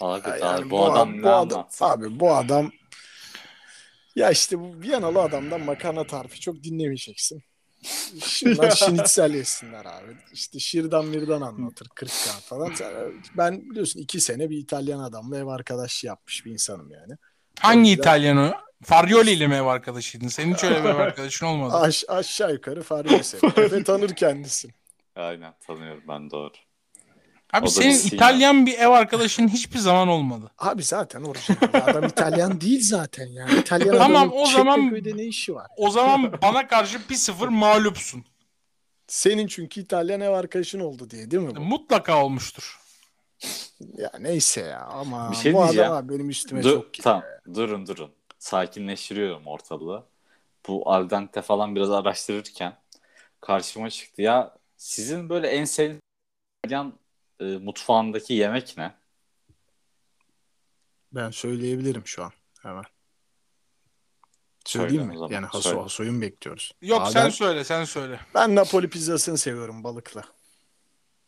[0.00, 2.70] Abi, Ya abi yani bu, adam ad- ne bu adam, abi bu adam
[4.16, 7.42] ya işte bu Viyanalı adamdan makarna tarifi çok dinlemeyeceksin.
[8.20, 10.16] Şunlar şinitsel yesinler abi.
[10.32, 12.72] İşte şırdan mirdan anlatır 40k falan.
[13.34, 17.12] Ben biliyorsun iki sene bir İtalyan adamla ev arkadaşlığı yapmış bir insanım yani.
[17.60, 18.52] Hangi yüzden- İtalyan o?
[18.82, 20.28] Faryoli ile mi ev arkadaşıydın?
[20.28, 21.74] Senin hiç öyle bir ev arkadaşın olmadı.
[21.76, 23.38] Aş, aşağı yukarı Fariyese.
[23.56, 24.72] Efe tanır kendisini.
[25.16, 26.52] Aynen tanıyorum ben doğru.
[27.52, 27.94] Abi o senin.
[27.94, 30.50] İtalyan bir ev arkadaşın hiçbir zaman olmadı.
[30.58, 31.58] Abi zaten orijinal.
[31.72, 33.58] Adam İtalyan değil zaten yani.
[33.58, 35.66] İtalyan Tamam, o zaman- ne işi var?
[35.76, 38.24] O zaman bana karşı bir sıfır mağlupsun.
[39.06, 41.60] Senin çünkü İtalyan ev arkadaşın oldu diye değil mi bu?
[41.60, 42.80] Mutlaka olmuştur.
[43.96, 45.90] Ya neyse ya ama Bir şey bu diyeceğim.
[45.92, 47.22] adam abi benim üstüme Dur, çok tamam,
[47.54, 48.10] durun durun.
[48.38, 50.04] Sakinleştiriyorum ortalığı.
[50.68, 52.76] Bu al dente falan biraz araştırırken
[53.40, 54.22] karşıma çıktı.
[54.22, 56.00] Ya sizin böyle en sevdiğiniz
[56.64, 56.92] İtalyan
[57.40, 58.94] e, mutfağındaki yemek ne?
[61.12, 62.32] Ben söyleyebilirim şu an
[62.62, 62.84] hemen.
[64.64, 65.18] Söyle Söyleyeyim mi?
[65.18, 65.76] zaman, Yani söyle.
[65.76, 66.72] Haso, Haso'yu mu bekliyoruz?
[66.82, 68.20] Yok Aa, sen söyle sen söyle.
[68.34, 70.22] ben Napoli pizzasını seviyorum balıklı.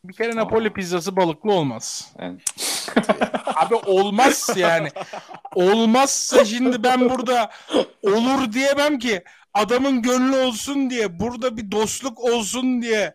[0.05, 2.13] Bir kere Napoli pizzası balıklı olmaz.
[2.19, 2.39] Yani,
[3.57, 4.89] Abi olmaz yani.
[5.55, 7.51] Olmazsa şimdi ben burada
[8.03, 9.25] olur diyemem ki.
[9.55, 13.15] Adamın gönlü olsun diye, burada bir dostluk olsun diye.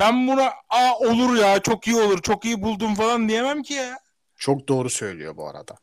[0.00, 3.98] Ben buna aa olur ya çok iyi olur, çok iyi buldum falan diyemem ki ya.
[4.36, 5.74] Çok doğru söylüyor bu arada.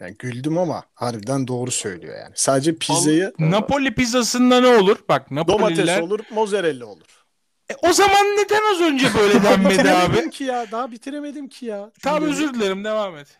[0.00, 2.32] Yani güldüm ama harbiden doğru söylüyor yani.
[2.36, 4.98] Sadece pizzayı Napoli pizzasında ne olur?
[5.08, 5.76] Bak Napoliler.
[5.76, 7.24] domates olur, mozzarella olur.
[7.70, 10.30] E, o zaman neden az önce böyle denmedi abi?
[10.30, 10.66] ki ya.
[10.72, 11.90] Daha bitiremedim ki ya.
[12.02, 13.38] Tamam Cümlemi- özür dilerim devam et.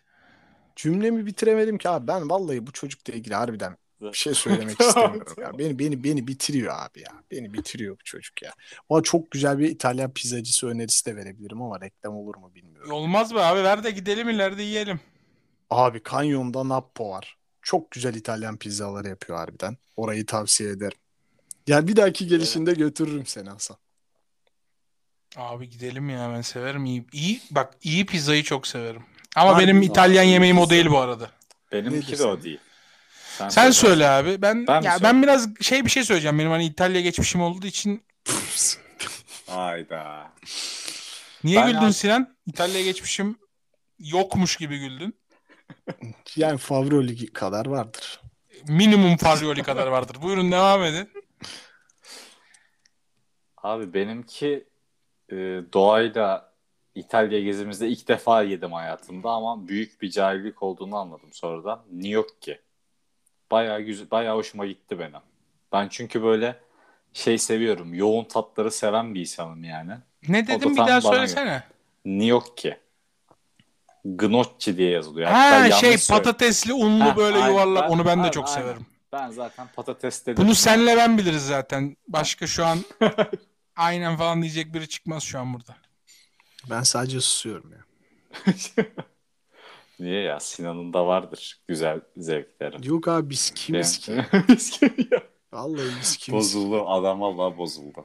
[0.77, 2.07] Cümlemi bitiremedim ki abi.
[2.07, 5.59] Ben vallahi bu çocukla ilgili harbiden bir şey söylemek istemiyorum ya.
[5.59, 7.13] Beni beni beni bitiriyor abi ya.
[7.31, 8.53] Beni bitiriyor bu çocuk ya.
[8.91, 12.93] Ama çok güzel bir İtalyan pizzacısı önerisi de verebilirim ama reklam olur mu bilmiyorum.
[12.93, 15.01] Olmaz be abi ver de gidelim ileride yiyelim.
[15.71, 17.37] Abi Kanyon'da Nappo var.
[17.63, 19.77] Çok güzel İtalyan pizzaları yapıyor harbiden.
[19.97, 20.99] Orayı tavsiye ederim.
[21.67, 23.77] Ya bir dahaki gelişinde götürürüm seni Hasan.
[25.37, 27.05] Abi gidelim ya ben severim iyi.
[27.13, 29.03] iyi bak iyi pizzayı çok severim.
[29.37, 29.83] Ama Harbi benim?
[29.83, 31.31] İtalyan Abi, yemeğim o değil bu arada.
[31.73, 32.59] benimki de o değil.
[33.49, 34.43] Sen söyle abi.
[34.43, 36.39] Ben Ben ya ben biraz şey bir şey söyleyeceğim.
[36.39, 38.05] Benim hani İtalya geçmişim olduğu için
[39.47, 40.33] Hayda.
[41.45, 42.37] niye Ben güldün abi- Sinan?
[42.47, 43.39] İtalya geçmişim
[43.99, 45.19] yokmuş gibi güldün.
[46.37, 48.21] Yani Favroli kadar vardır.
[48.69, 50.17] Minimum Fagioli kadar vardır.
[50.23, 51.11] Buyurun devam edin.
[53.57, 54.69] Abi benimki
[55.33, 55.37] e,
[55.73, 56.53] doğayla
[56.95, 61.85] İtalya gezimizde ilk defa yedim hayatımda ama büyük bir cahillik olduğunu anladım sonradan.
[61.93, 62.61] Gnocchi.
[63.51, 65.13] Bayağı güzel, bayağı hoşuma gitti benim.
[65.73, 66.57] Ben çünkü böyle
[67.13, 67.95] şey seviyorum.
[67.95, 69.93] Yoğun tatları seven bir insanım yani.
[70.29, 71.63] Ne da dedim bir daha söylesene.
[72.05, 72.79] Gnocchi.
[74.05, 75.29] Gnocchi diye yazılıyor.
[75.31, 77.49] Ha Hatta şey yanlış söyle- patatesli unlu Ha, böyle aynen.
[77.51, 78.61] yuvarlak Ben- onu ben de aynen, çok aynen.
[78.61, 78.87] severim.
[79.13, 80.45] Ben zaten patates dedim.
[80.45, 81.97] Bunu senle ben biliriz zaten.
[82.09, 82.79] Başka şu an
[83.77, 85.77] aynen falan diyecek biri çıkmaz şu an burada.
[86.71, 87.79] Ben sadece susuyorum ya.
[90.01, 90.41] Niye ya?
[90.41, 92.89] Sinan'ın da vardır güzel zevkleri.
[92.89, 94.25] Yok abi biz kimiz ki?
[94.49, 95.23] Biz kim ya?
[95.53, 96.39] Vallahi biz kimiz?
[96.39, 96.89] Bozuldu.
[96.89, 98.05] Adam valla bozuldu.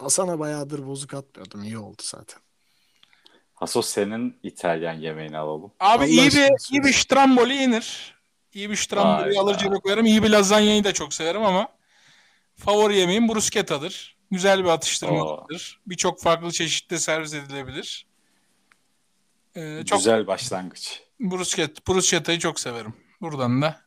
[0.00, 1.62] Hasan'a bayağıdır bozuk atmıyordum.
[1.62, 2.40] İyi oldu zaten.
[3.54, 5.72] Haso senin İtalyan yemeğini alalım.
[5.80, 8.14] Abi Allah iyi bir iyi bir stramboli yenir.
[8.54, 10.06] İyi bir stramboli alır cebe koyarım.
[10.06, 11.68] İyi bir lazanyayı da çok severim ama
[12.56, 14.16] favori yemeğim bruschetta'dır.
[14.30, 15.80] Güzel bir atıştırmalıdır.
[15.86, 18.06] Birçok farklı çeşitte servis edilebilir.
[19.56, 21.02] Ee, çok Güzel başlangıç.
[21.20, 22.94] bruschetta, bruschetta'yı çok severim.
[23.20, 23.80] Buradan da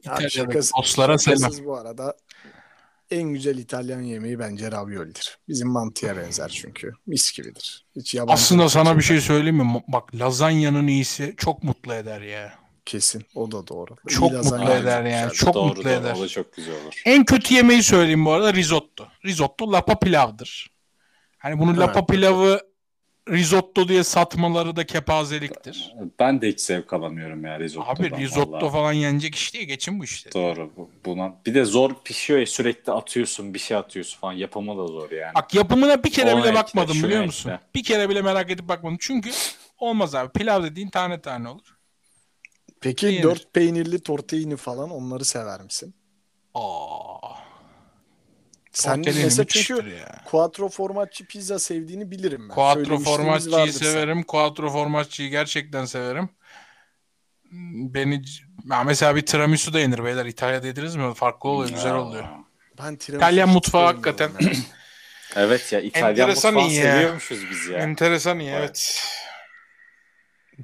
[0.00, 1.50] İtalya'daki şakası, dostlara selam.
[1.64, 2.16] bu arada
[3.10, 5.38] en güzel İtalyan yemeği bence ravioli'dir.
[5.48, 6.92] Bizim mantıya benzer çünkü.
[7.06, 7.86] Mis gibidir.
[7.96, 9.82] Hiç yabancı Aslında sana bir şey söyleyeyim mi?
[9.88, 12.58] Bak lazanyanın iyisi çok mutlu eder ya.
[12.84, 13.24] kesin.
[13.34, 13.96] O da doğru.
[14.08, 15.06] Çok İyi mutlu eder güzel.
[15.06, 15.32] yani.
[15.32, 15.92] Çok doğru, mutlu doğru.
[15.92, 16.14] eder.
[16.18, 17.02] O da çok güzel olur.
[17.04, 19.08] En kötü yemeği söyleyeyim bu arada risotto.
[19.24, 20.70] Risotto lapa pilavdır.
[21.38, 21.80] Hani bunu Evet.
[21.80, 22.69] lapa pilavı
[23.28, 25.94] risotto diye satmaları da kepazeliktir.
[26.18, 28.04] Ben de hiç zevk alamıyorum ya risottodan.
[28.04, 28.72] Abi risotto vallahi.
[28.72, 29.66] falan yenecek iş değil.
[29.68, 30.32] Geçin bu işte.
[30.32, 30.70] Doğru.
[30.76, 34.86] Bu- Buna bir de zor pişiyor ya sürekli atıyorsun bir şey atıyorsun falan yapımı da
[34.86, 35.34] zor yani.
[35.34, 37.26] Bak yapımına bir kere Onu bile ekle, bakmadım biliyor ekle.
[37.26, 37.52] musun?
[37.74, 38.96] Bir kere bile merak edip bakmadım.
[39.00, 39.30] Çünkü
[39.78, 40.32] olmaz abi.
[40.32, 41.76] Pilav dediğin tane tane olur.
[42.80, 43.22] Peki Yenir.
[43.22, 45.94] dört peynirli tortellini falan onları sever misin?
[46.54, 47.30] Aa.
[48.72, 50.22] Sen mesela çünkü ya.
[50.24, 52.54] quattro formaggi pizza sevdiğini bilirim ben.
[52.54, 53.86] Quattro formaggio'yu vardır sen.
[53.86, 54.22] severim.
[54.22, 56.28] Quattro formaggio'yu gerçekten severim.
[57.94, 58.22] Beni
[58.70, 60.26] ya mesela bir tiramisu da yenir beyler.
[60.26, 61.14] İtalya'da yediniz mi?
[61.14, 62.00] Farklı oluyor, güzel Aa.
[62.00, 62.24] oluyor.
[62.78, 64.30] Ben tiramisu İtalyan mutfağı hakikaten.
[64.40, 64.50] ya.
[65.36, 66.92] Evet ya İtalyan Enteresan mutfağı iyi ya.
[66.92, 67.78] seviyormuşuz biz ya.
[67.78, 68.60] Enteresan iyi Evet.
[68.62, 69.02] evet.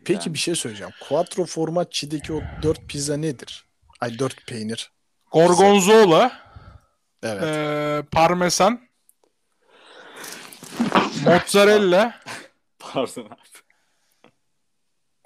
[0.05, 0.35] Peki Yani.
[0.35, 0.93] bir şey söyleyeceğim.
[1.09, 3.65] Quattro formaggi'deki o dört pizza nedir?
[4.01, 4.91] Ay dört peynir.
[5.33, 6.33] Gorgonzola,
[7.27, 7.43] Evet.
[7.57, 8.81] eee, parmesan,
[11.25, 12.15] mozzarella,
[12.79, 13.37] Pardon abi.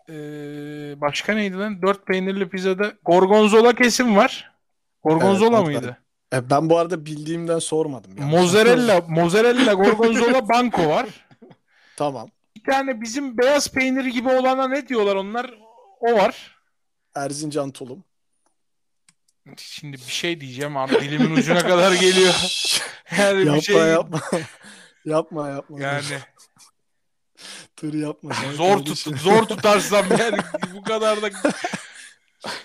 [0.08, 1.82] eee, başka neydi lan?
[1.82, 4.52] Dört peynirli pizzada gorgonzola kesim var.
[5.02, 5.96] Gorgonzola Evet, mıydı?
[6.34, 8.18] E, ben bu arada bildiğimden sormadım.
[8.18, 8.26] ya.
[8.26, 11.06] Mozzarella, mozzarella, gorgonzola, banko var.
[11.96, 12.28] tamam.
[12.56, 15.54] Bir tane bizim beyaz peynir gibi olana ne diyorlar onlar?
[16.00, 16.56] O var.
[17.14, 18.04] Erzincan tulum.
[19.56, 22.34] Şimdi bir şey diyeceğim abi dilimin ucuna kadar geliyor.
[23.18, 24.20] Yani bir yapma şey yapma.
[25.04, 25.80] yapma yapma.
[25.80, 26.04] yani
[27.82, 28.30] Dur yapma.
[28.54, 30.38] Zor tut zor tutarsam yani
[30.74, 31.30] bu kadar da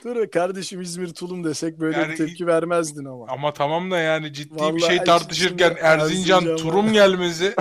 [0.04, 3.26] Dur kardeşim İzmir tulum desek böyle Yani- bir tepki vermezdin ama.
[3.30, 6.00] ama tamam da yani ciddi bir Vallahi şey tartışırken Erzincan
[6.44, 6.94] Erzincan Turum var.
[6.94, 7.56] gelmesi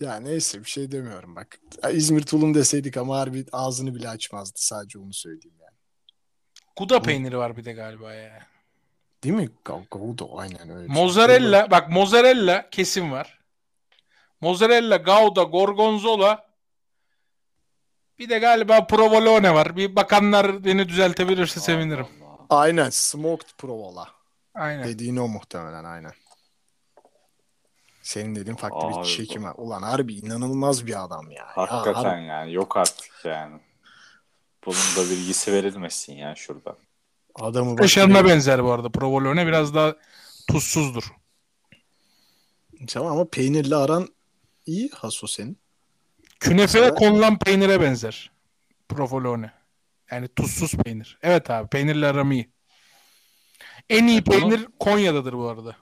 [0.00, 1.58] Ya neyse bir şey demiyorum bak.
[1.92, 4.58] İzmir tulum deseydik ama harbi ağzını bile açmazdı.
[4.58, 5.56] Sadece onu söyleyeyim
[6.76, 8.46] Gouda peyniri var bir de galiba ya.
[9.24, 9.48] Değil mi?
[9.90, 10.86] Gouda aynen öyle.
[10.94, 11.02] şey.
[11.02, 13.38] Mozzarella bak mozzarella kesim var.
[14.40, 16.46] Mozzarella, Gouda, Gorgonzola
[18.18, 19.76] bir de galiba provolone var.
[19.76, 22.06] Bir bakanlar beni düzeltebilirse sevinirim.
[22.22, 22.46] Allah Allah.
[22.62, 24.08] Aynen smoked provola.
[24.54, 24.84] Aynen.
[24.88, 26.12] Dediğin o muhtemelen aynen.
[28.02, 29.54] Senin dediğin farklı Abi bir bu- çekim var.
[29.56, 31.36] Ulan harbi inanılmaz bir adam ya.
[31.38, 33.60] Ya Hakikaten harbi- yani yok artık yani.
[34.66, 36.76] Bunun da bilgisi verilmesin ya şurada.
[37.34, 37.78] adamı bak.
[37.78, 38.88] Kaşarına benzer bu arada.
[38.90, 39.96] Provolone biraz daha
[40.50, 41.02] tuzsuzdur.
[42.86, 44.08] Tamam ama peynirli aran
[44.66, 45.58] iyi Haso senin.
[46.40, 48.30] Künefeye Mesela- konulan peynire benzer.
[48.88, 49.52] Provolone.
[50.10, 51.18] Yani tuzsuz peynir.
[51.22, 52.50] Evet abi peynirle aram iyi.
[53.90, 55.76] En iyi bunu- peynir Konya'dadır bu arada.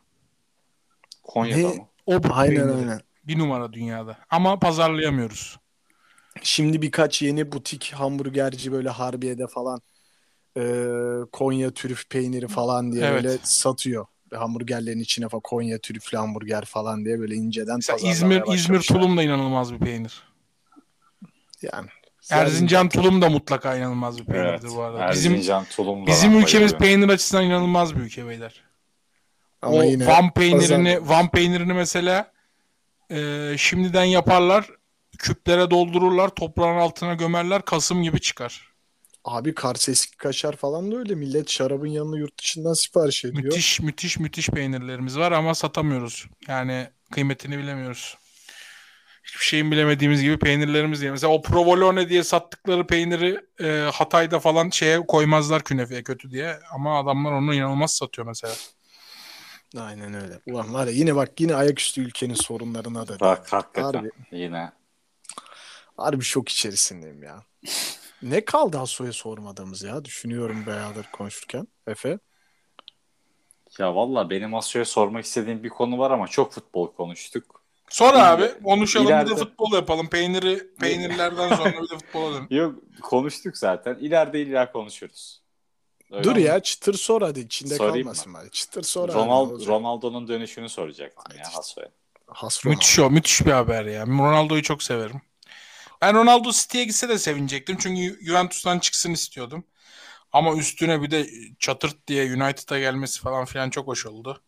[1.22, 1.76] Konya'da Ne?
[1.76, 1.88] mı?
[2.06, 2.72] O Aynen peyniri.
[2.76, 3.00] aynen.
[3.24, 4.18] Bir numara dünyada.
[4.30, 5.58] Ama pazarlayamıyoruz.
[6.42, 9.80] Şimdi birkaç yeni butik hamburgerci böyle Harbiye'de falan
[10.56, 10.62] e,
[11.32, 13.24] Konya trüf peyniri falan diye Evet.
[13.24, 14.06] böyle satıyor.
[14.32, 19.16] Ve Hamburgerlerin içine falan Konya trüflü hamburger falan diye böyle inceden Mesela İzmir İzmir tulum
[19.16, 20.22] da inanılmaz bir peynir.
[21.62, 21.88] Yani.
[22.30, 24.76] Erzincan tulum da mutlaka inanılmaz bir peynirdir Evet.
[24.76, 25.12] bu arada.
[25.12, 26.78] Bizim Erzincan tulum da bizim ülkemiz bayılıyorum.
[26.78, 28.64] peynir açısından inanılmaz bir ülke beyler.
[29.62, 32.32] Ama o yine Van peynirini pazar- Van peynirini mesela
[33.10, 34.70] e, şimdiden yaparlar.
[35.18, 38.70] Küplere doldururlar, toprağın altına gömerler, Kasım gibi çıkar.
[39.24, 41.14] Abi Karseski kaşar falan da öyle.
[41.14, 43.44] Millet şarabın yanına yurt dışından sipariş ediyor.
[43.44, 46.26] Müthiş müthiş müthiş peynirlerimiz var ama satamıyoruz.
[46.48, 48.16] Yani kıymetini bilemiyoruz.
[49.24, 51.10] Hiçbir şeyin bilemediğimiz gibi peynirlerimiz diye.
[51.10, 56.60] Mesela o provolone diye sattıkları peyniri e, Hatay'da falan şeye koymazlar künefeye kötü diye.
[56.74, 58.54] Ama adamlar onu inanılmaz satıyor mesela.
[59.78, 60.40] Aynen öyle.
[60.46, 63.20] Ulan var ya yine bak yine ayaküstü ülkenin sorunlarına da.
[63.20, 64.10] Bak hakikaten Harbi.
[64.32, 64.72] yine.
[66.00, 67.42] Harbi şok içerisindeyim ya.
[68.22, 70.04] ne kaldı Haso'ya sormadığımız ya?
[70.04, 71.68] Düşünüyorum bayağıdır konuşurken.
[71.86, 72.18] Efe.
[73.78, 77.62] Ya valla benim Asya'ya sormak istediğim bir konu var ama çok futbol konuştuk.
[77.88, 80.08] Sonra İleride- abi konuşalım bir de ileride- futbol yapalım.
[80.08, 82.46] Peyniri peynirlerden sonra bir de futbola dön.
[82.56, 83.94] Yok konuştuk zaten.
[84.00, 85.42] İleride illa konuşuruz.
[86.10, 86.42] Öyle Dur mi?
[86.42, 88.50] ya çıtır sor hadi içinde Sorayım kalmasın bari.
[88.50, 89.08] Çıtır sor.
[89.08, 89.66] Ronald.
[89.66, 91.56] Ronaldo'nun dönüşünü soracaktım Haydi ya işte.
[91.56, 91.88] Haso'ya.
[92.26, 92.76] Has Ronaldo.
[92.76, 93.10] Müthiş o.
[93.10, 94.06] Müthiş bir haber ya.
[94.06, 95.20] Ronaldo'yu çok severim.
[96.02, 97.76] Ben Ronaldo City'ye gitse de sevinecektim.
[97.80, 99.64] Çünkü Ju- Juventus'tan çıksın istiyordum.
[100.32, 101.26] Ama üstüne bir de
[101.58, 104.42] çatırt diye United'a gelmesi falan filan çok hoş oldu.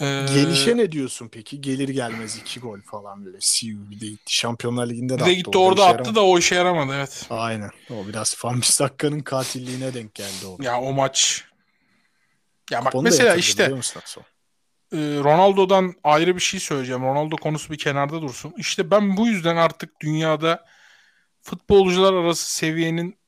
[0.00, 1.60] Ee, Gelişe ne diyorsun peki?
[1.60, 3.36] Gelir gelmez iki gol falan böyle.
[3.40, 4.34] Siu bir de gitti.
[4.34, 6.14] Şampiyonlar Ligi'nde de bir de gitti Orada işe attı yaramadı.
[6.16, 7.26] da o işe yaramadı evet.
[7.30, 7.70] Aynen.
[7.90, 10.62] O biraz Van Bissakka'nın katilliğine denk geldi o.
[10.62, 11.44] Ya o maç.
[12.70, 14.02] Ya bak Onu da mesela yatırdı işte biliyor musun?
[14.94, 17.02] E, Ronaldo'dan ayrı bir şey söyleyeceğim.
[17.02, 18.54] Ronaldo konusu bir kenarda dursun.
[18.56, 20.64] İşte ben bu yüzden artık dünyada
[21.42, 23.18] futbolcular arası seviyenin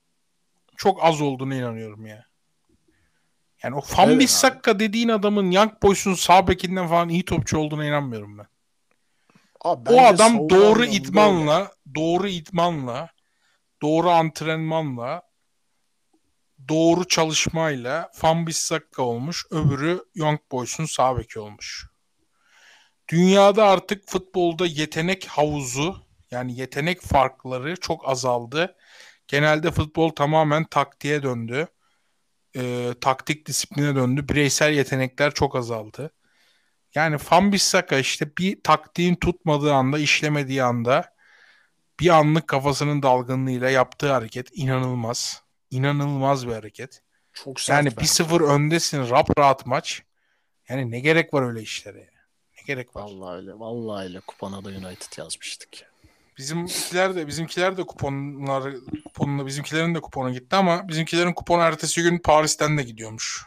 [0.76, 2.24] çok az olduğunu inanıyorum ya.
[3.62, 4.18] Yani o Evet Van abi.
[4.18, 8.46] Bissaka dediğin adamın Young Boys'un sağ bekinden falan iyi topçu olduğuna inanmıyorum ben.
[9.60, 13.08] Abi O adam doğru itmanla, doğru itmanla,
[13.82, 15.22] doğru antrenmanla,
[16.68, 21.86] doğru çalışmayla Van Bissaka olmuş, öbürü Young Boys'un sağ olmuş.
[23.08, 25.96] Dünyada artık futbolda yetenek havuzu,
[26.30, 28.76] yani yetenek farkları çok azaldı.
[29.28, 31.68] Genelde futbol tamamen taktiğe döndü.
[32.56, 34.28] Ee, taktik disipline döndü.
[34.28, 36.10] Bireysel yetenekler çok azaldı.
[36.94, 41.14] Yani Van Bissaka işte bir taktiğin tutmadığı anda, işlemediği anda
[42.00, 45.45] bir anlık kafasının dalgınlığıyla yaptığı hareket inanılmaz.
[45.70, 47.02] İnanılmaz bir hareket.
[47.32, 48.06] Çok sert Yani bence.
[48.06, 50.02] 1-0 öndesin rap rahat maç.
[50.68, 52.06] Yani ne gerek var öyle işlere ya?
[52.58, 53.02] Ne gerek var?
[53.02, 53.58] Vallahi öyle.
[53.58, 54.20] Vallahi öyle.
[54.20, 55.82] Kupana da United yazmıştık.
[55.82, 55.88] ya.
[56.38, 58.72] Bizimkiler de bizimkiler de kuponlar
[59.04, 63.46] kuponla bizimkilerin de kuponu gitti ama bizimkilerin kuponu ertesi gün Paris'ten de gidiyormuş.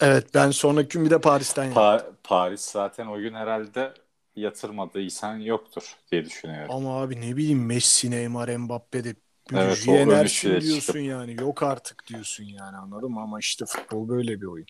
[0.00, 1.72] Evet ben sonraki gün bir de Paris'ten.
[1.72, 3.94] Pa- Paris zaten o gün herhalde
[4.36, 6.74] yatırmadığı insan yoktur diye düşünüyorum.
[6.74, 9.14] Ama abi ne bileyim Messi, Neymar, Mbappe de
[9.54, 11.02] Evet, o yenersin diyorsun çıkıp.
[11.02, 11.36] yani.
[11.40, 13.20] Yok artık diyorsun yani anladın mı?
[13.20, 14.66] Ama işte futbol böyle bir oyun.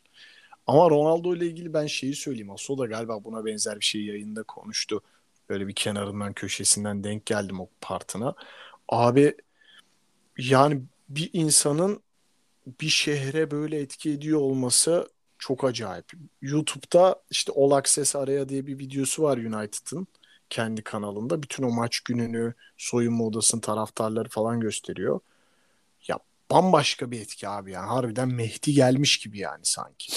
[0.67, 2.51] Ama Ronaldo ile ilgili ben şeyi söyleyeyim.
[2.51, 5.03] Aso da galiba buna benzer bir şey yayında konuştu.
[5.49, 8.35] Böyle bir kenarından köşesinden denk geldim o partına.
[8.89, 9.37] Abi
[10.39, 12.03] yani bir insanın
[12.81, 15.09] bir şehre böyle etki ediyor olması
[15.39, 16.13] çok acayip.
[16.43, 20.07] YouTube'da işte All Access Araya diye bir videosu var United'ın
[20.51, 21.43] kendi kanalında.
[21.43, 25.21] Bütün o maç gününü, soyunma odasının taraftarları falan gösteriyor.
[26.09, 26.19] Ya
[26.51, 27.87] bambaşka bir etki abi yani.
[27.87, 30.13] Harbiden Mehdi gelmiş gibi yani sanki.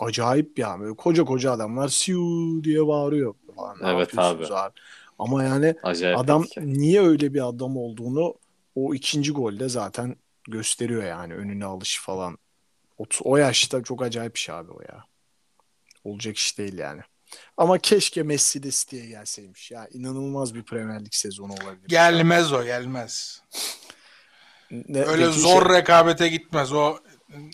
[0.00, 0.80] Acayip ya.
[0.80, 2.20] Böyle koca koca adamlar siu
[2.64, 3.78] diye bağırıyor falan.
[3.82, 4.74] Ne Evet yapıyorsunuz abi.
[5.18, 6.60] Ama yani Acayip adam etki.
[6.66, 8.34] niye öyle bir adam olduğunu
[8.74, 12.38] o ikinci golde zaten gösteriyor yani önüne alış falan.
[12.98, 15.04] O, o yaşta çok acayip bir şey abi o ya.
[16.04, 17.02] Olacak iş değil yani.
[17.56, 19.70] Ama keşke Messi de City'ye gelseymiş.
[19.70, 21.88] Ya inanılmaz bir Premier Lig sezonu olabilir.
[21.88, 23.42] Gelmez o gelmez.
[24.70, 26.96] Ne, Öyle zor şey- rekabete gitmez o.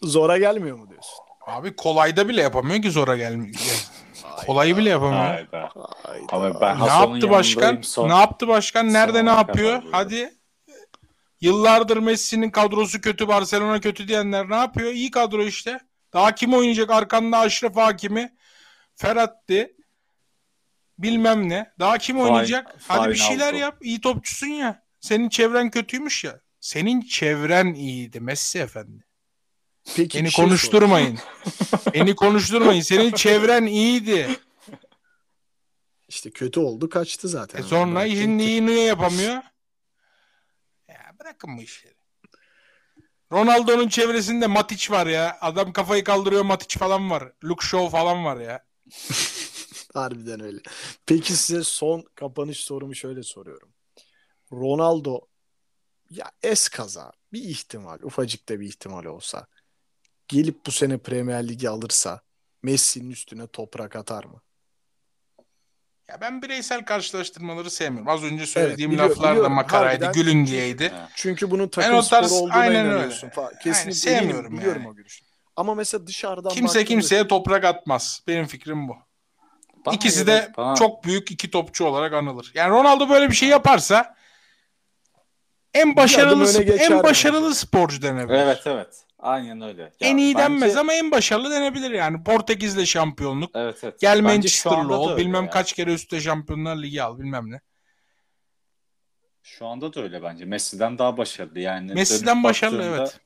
[0.03, 1.15] zora gelmiyor mu diyorsun?
[1.47, 3.55] Abi kolayda bile yapamıyor ki zora gelmiyor.
[4.47, 5.25] Kolayı bile yapamıyor.
[5.25, 5.69] Hayda.
[6.03, 6.25] Hayda.
[6.33, 7.79] Ama ben Ne yaptı başkan?
[7.83, 8.93] son- Ne yaptı başkan?
[8.93, 9.83] Nerede ne sonuna yapıyor?
[9.93, 10.35] Hadi.
[11.41, 14.93] Yıllardır Messi'nin kadrosu kötü, Barcelona kötü diyenler ne yapıyor?
[14.93, 15.81] İyi kadro işte.
[16.13, 16.91] Daha kim oynayacak?
[16.91, 18.37] Arkanda Aşraf Hakimi,
[18.95, 19.77] Ferhat'ti.
[20.99, 21.73] Bilmem ne.
[21.79, 22.77] Daha kim oynayacak?
[22.89, 23.59] Hadi bir şeyler Alto.
[23.59, 23.79] yap.
[23.81, 24.83] İyi topçusun ya.
[25.01, 26.41] Senin çevren kötüymüş ya.
[26.61, 29.05] Senin çevren iyiydi Messi efendi.
[29.97, 31.19] Peki Beni şey konuşturmayın.
[31.95, 32.81] Beni konuşturmayın.
[32.81, 34.41] Senin çevren iyiydi.
[36.09, 37.61] İşte kötü oldu kaçtı zaten.
[37.61, 39.43] E sonra şimdi iyi niye yapamıyor?
[40.89, 41.95] Ya bırakın bu işleri.
[43.33, 45.39] Ronaldo'nun çevresinde Matic var ya.
[45.41, 47.33] Adam kafayı kaldırıyor Matic falan var.
[47.45, 48.65] Luke Shaw falan var ya.
[49.95, 50.59] Harbiden öyle.
[51.07, 53.73] Peki size son kapanış sorumu şöyle soruyorum.
[54.53, 55.21] Ronaldo
[56.11, 59.47] ya es kaza bir ihtimal ufacık da bir ihtimal olsa
[60.29, 62.21] gelip bu sene Premier Ligi alırsa
[62.63, 64.41] Messi'nin üstüne toprak atar mı?
[66.09, 68.09] Ya ben bireysel karşılaştırmaları sevmiyorum.
[68.09, 70.93] Az önce söylediğim biliyor- laflar da makaraydı, Harbiden- gülün diyeydi.
[71.15, 72.89] Çünkü bunun takım sporu olduğuna aynen öyle.
[72.89, 73.29] inanıyorsun.
[73.29, 74.91] Fa- Kesinlikle Yani sevmiyorum biliyorum yani.
[74.91, 75.25] o görüşü.
[75.57, 78.23] Ama mesela dışarıdan Kimse kimseye toprak atmaz.
[78.29, 78.97] Benim fikrim bu.
[79.87, 82.51] Bana İkisi de bana- çok büyük iki topçu olarak anılır.
[82.55, 84.17] Yani Ronaldo böyle bir şey yaparsa
[85.75, 87.55] en başarılı en başarılı mesela?
[87.55, 88.39] sporcu denebilir.
[88.39, 89.05] Evet evet.
[89.19, 89.83] Aynen öyle.
[89.83, 92.25] Ya en iyi bence- denmez ama en başarılı denebilir yani.
[92.25, 93.51] Portekiz'le şampiyonluk.
[93.55, 94.01] Evet evet.
[94.01, 95.17] Gel Bence Manchester'lı ol.
[95.17, 95.51] Bilmem ya.
[95.51, 97.61] kaç kere üstte Şampiyonlar Ligi al bilmem ne.
[99.43, 100.45] Şu anda da öyle bence.
[100.45, 101.95] Messi'den daha başarılı yani.
[101.95, 103.21] Messi'den başarılı baktığında- evet.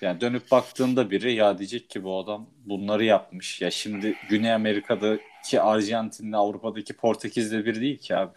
[0.00, 3.60] Yani dönüp baktığında biri ya diyecek ki bu adam bunları yapmış.
[3.60, 8.32] Ya şimdi Güney Amerika'daki Arjantin'le Avrupa'daki Portekiz'le bir değil ki abi.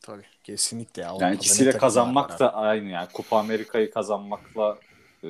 [0.00, 1.02] Tabii kesinlikle.
[1.02, 3.08] Yani Avrupa'da ikisiyle takımlar kazanmak var da aynı yani.
[3.12, 4.78] Kupa Amerika'yı kazanmakla
[5.24, 5.28] e,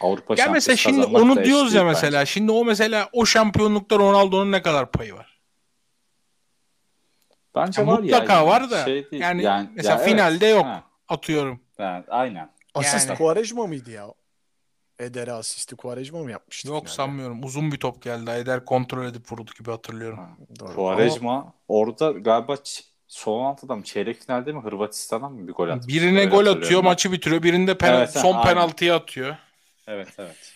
[0.00, 2.20] Avrupa Ya mesela şimdi onu diyoruz ya mesela.
[2.20, 2.30] bence.
[2.32, 5.40] Şimdi o mesela o şampiyonlukta Ronaldo'nun ne kadar payı var?
[7.54, 8.46] Bence Ya var mutlaka ya.
[8.46, 9.22] var da, Şey değil.
[9.22, 10.10] yani mesela ya evet.
[10.10, 10.64] finalde yok.
[10.64, 11.60] Ha, Atıyorum.
[11.78, 12.50] yani aynen.
[12.74, 13.18] Asist Yani.
[13.18, 14.06] Quaresma mıydı ya?
[15.02, 16.68] Eder'e asisti Quaresma mı yapmıştı?
[16.68, 16.94] Yok finalde?
[16.96, 17.44] sanmıyorum.
[17.44, 18.30] Uzun bir top geldi.
[18.30, 20.20] Eder kontrol edip vurdu gibi hatırlıyorum.
[20.60, 20.74] Doğru.
[20.74, 22.56] Quaresma orada galiba
[23.08, 25.88] son altıda mı çeyrek finalde mi Hırvatistan'dan mı bir gol atmış?
[25.94, 26.90] Birine Öyle gol atıyor, ben.
[26.90, 27.42] maçı bitiriyor.
[27.42, 28.44] Birinde penal- Evet, son aynen.
[28.44, 29.36] penaltıyı atıyor.
[29.86, 30.52] Evet evet.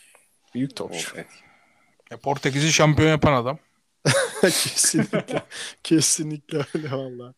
[0.54, 1.10] Büyük topçu.
[1.14, 1.26] evet.
[2.10, 3.58] Ya Portekiz'i şampiyon yapan adam.
[4.40, 5.42] kesinlikle.
[5.82, 7.34] kesinlikle öyle valla.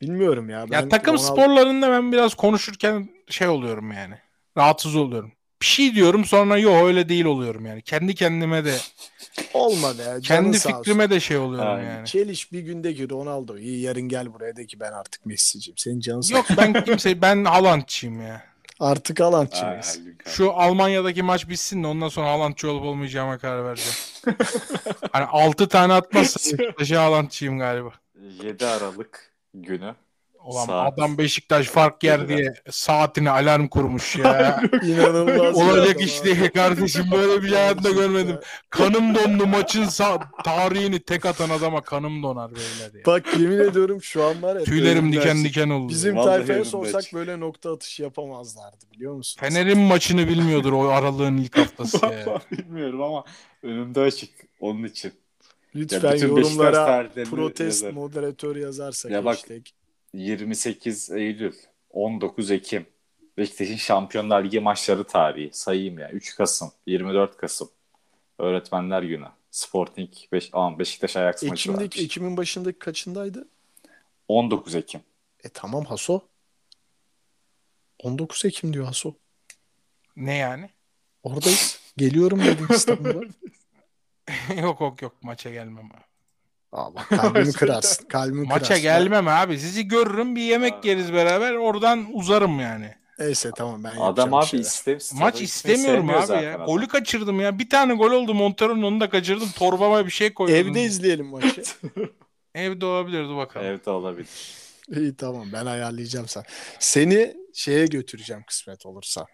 [0.00, 0.58] Bilmiyorum ya.
[0.60, 4.14] Ya Ben takım Ronaldo- sporlarında ben biraz konuşurken şey oluyorum yani.
[4.56, 5.32] Rahatsız oluyorum.
[5.62, 7.82] Bir şey diyorum sonra yok öyle değil oluyorum yani.
[7.82, 8.76] Kendi kendime de
[9.54, 10.20] olmadı ya.
[10.20, 11.94] kendi fikrime de şey oluyorum Aynen.
[11.94, 12.06] yani.
[12.06, 13.58] Çeliş bir gündeki Ronaldo.
[13.58, 15.78] İyi yarın gel buraya de ki ben artık Messi'ciyim.
[15.78, 18.44] Senin canın sağ Yok ben kimse ben Haaland'çıyım ya.
[18.80, 20.00] Artık Haaland'çıyız.
[20.26, 23.96] Şu Almanya'daki maç bitsin de ondan sonra Haaland'çı olup olmayacağıma karar vereceğim.
[25.12, 27.92] hani 6 tane atmazsa Beşiktaş'a Haaland'çıyım galiba.
[28.42, 29.94] 7 Aralık günü.
[30.44, 30.92] Ulan Saat.
[30.98, 34.62] adam Beşiktaş fark yer diye saatine alarm kurmuş ya.
[34.82, 35.56] İnanılmaz.
[35.56, 38.38] Olacak iş değil kardeşim böyle bir hayatımda görmedim.
[38.70, 43.04] Kanım dondu maçın sa- tarihini tek atan adama kanım donar beyler ya.
[43.06, 44.64] Bak yemin ediyorum şu an var ya.
[44.64, 45.88] Tüylerim diken diken oldu.
[45.88, 47.14] Bizim Vallahi tayfaya sorsak açık.
[47.14, 49.40] böyle nokta atışı yapamazlardı biliyor musun?
[49.40, 52.40] Fener'in maçını bilmiyordur o aralığın ilk haftası ya.
[52.50, 53.24] Bilmiyorum ama
[53.62, 54.30] önümde açık
[54.60, 55.12] onun için.
[55.74, 57.94] Lütfen Beşiktaş yorumlara protest yazarım.
[57.94, 59.62] moderatör yazarsak Ya bak, hashtag.
[60.14, 61.52] 28 Eylül,
[61.90, 62.86] 19 Ekim.
[63.38, 65.50] Beşiktaş'ın Şampiyonlar Ligi maçları tarihi.
[65.52, 66.10] Sayayım ya.
[66.10, 67.70] 3 Kasım, 24 Kasım.
[68.38, 69.26] Öğretmenler Günü.
[69.50, 71.98] Sporting, Beş Aa, Beşiktaş Ajax maçı Ekim'deki, varmış.
[71.98, 73.48] Ekim'in başındaki kaçındaydı?
[74.28, 75.00] 19 Ekim.
[75.44, 76.20] E tamam Haso.
[77.98, 79.14] 19 Ekim diyor Haso.
[80.16, 80.70] Ne yani?
[81.22, 81.80] Oradayız.
[81.96, 83.22] Geliyorum dedim İstanbul'a.
[84.62, 86.11] yok yok yok maça gelmem abi.
[86.72, 88.04] Kalbimi kırarsın.
[88.08, 88.82] Kalbimi Maça kırarsın.
[88.82, 89.58] gelmem abi.
[89.58, 90.88] Sizi görürüm bir yemek Abi.
[90.88, 92.94] yeriz beraber oradan uzarım yani.
[93.18, 96.52] Neyse tamam ben Adam abi istem Maç istemiyorum abi ya.
[96.54, 97.58] Golü Golü kaçırdım ya.
[97.58, 99.50] Bir tane gol oldu Montero'nun onu da kaçırdım.
[99.56, 100.54] Torbama bir şey koydum.
[100.54, 101.62] Evde izleyelim maçı.
[102.54, 103.66] Evde olabilirdi bakalım.
[103.66, 104.28] Evde olabilir.
[104.96, 106.42] İyi tamam ben ayarlayacağım sen.
[106.78, 109.26] Seni şeye götüreceğim kısmet olursa.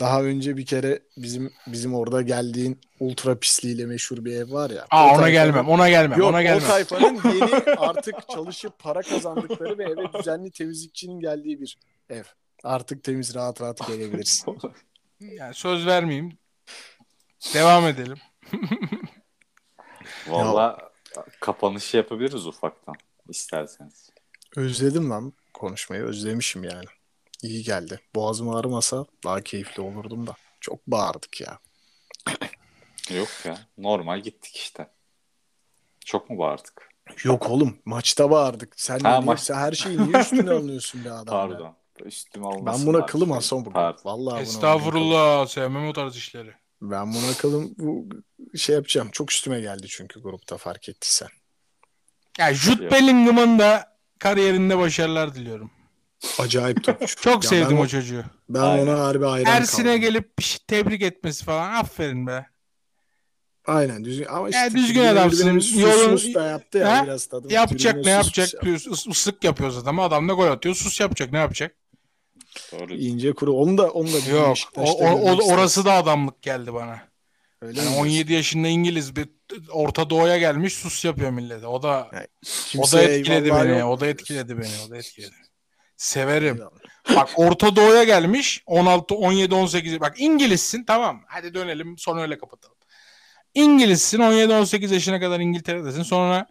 [0.00, 4.86] Daha önce bir kere bizim bizim orada geldiğin ultra pisliğiyle meşhur bir ev var ya.
[4.90, 5.68] Aa ona tayfanın- gelmem.
[5.68, 6.18] Ona gelmem.
[6.18, 6.64] Yok ona gelmem.
[6.64, 11.78] o tayfanın yeni artık çalışıp para kazandıkları ve eve düzenli temizlikçinin geldiği bir
[12.10, 12.24] ev.
[12.64, 14.58] Artık temiz rahat rahat gelebilirsin.
[15.20, 16.38] Yani söz vermeyeyim.
[17.54, 18.18] Devam edelim.
[20.28, 20.90] Valla
[21.40, 22.94] kapanışı yapabiliriz ufaktan
[23.28, 24.10] isterseniz.
[24.56, 26.84] Özledim lan konuşmayı özlemişim yani.
[27.42, 28.00] İyi geldi.
[28.14, 30.34] Boğazım ağrımasa daha keyifli olurdum da.
[30.60, 31.58] Çok bağırdık ya.
[33.10, 34.90] Yok ya normal gittik işte.
[36.04, 36.88] Çok mu bağırdık?
[37.24, 38.80] Yok oğlum maçta bağırdık.
[38.80, 41.50] Sen, Ha, maç- sen her şeyi niye üstüne alıyorsun be adam?
[41.50, 41.56] ya?
[41.56, 41.76] Pardon.
[42.04, 42.86] Üstüme almasın.
[42.86, 43.72] Ben buna kılım Hasan bugün.
[43.72, 44.00] Pardon.
[44.04, 44.40] Vallahi buna.
[44.40, 45.46] Estağfurullah.
[45.46, 46.54] Sevmem o tarz işleri.
[46.82, 48.08] Ben buna kılım bu
[48.58, 49.10] şey yapacağım.
[49.12, 51.28] Çok üstüme geldi çünkü grupta fark ettiysen.
[52.38, 52.90] Ya Jude.
[52.90, 55.70] Bellingham'ın da kariyerinde başarılar diliyorum.
[56.38, 57.16] Acayip topçu.
[57.22, 58.24] Çok Ya sevdim ben o çocuğu.
[58.48, 58.86] Ben Aynen.
[58.86, 60.00] ona harbi hayran Ersin'e kaldım.
[60.00, 61.72] gelip şey tebrik etmesi falan.
[61.74, 62.46] Aferin be.
[63.66, 65.48] Aynen düzgün ama işte Ya düzgün adamsın.
[65.80, 67.04] Yolun- sus da yaptı ya Ha?
[67.04, 67.50] biraz tadım.
[67.50, 68.48] Yapacak ne sus yapacak?
[68.48, 70.74] sus Bir ıs- ıslık yapıyor zaten ama adam da gol atıyor.
[70.74, 71.76] Sus yapacak ne yapacak?
[72.72, 72.94] Doğru.
[72.94, 73.52] İnce kuru.
[73.52, 74.56] Onu da onu da bir Yok.
[74.76, 77.00] O, o- o- orası da adamlık geldi bana.
[77.62, 79.28] Öyle Yani mi 17 yaşında İngiliz bir
[79.72, 81.66] Orta Doğu'ya gelmiş sus yapıyor millete.
[81.66, 82.10] O da
[82.42, 82.78] diyorsun?
[82.78, 83.78] o da etkiledi beni.
[83.78, 83.90] yok.
[83.90, 84.70] O da etkiledi beni.
[84.86, 85.34] O da etkiledi.
[86.00, 86.60] Severim.
[87.16, 91.22] Bak Orta Doğu'ya gelmiş 16 17 18 bak İngilizsin tamam.
[91.26, 92.76] Hadi dönelim sonra öyle kapatalım.
[93.54, 96.02] İngilizsin 17 18 yaşına kadar İngiltere'desin.
[96.02, 96.46] Sonra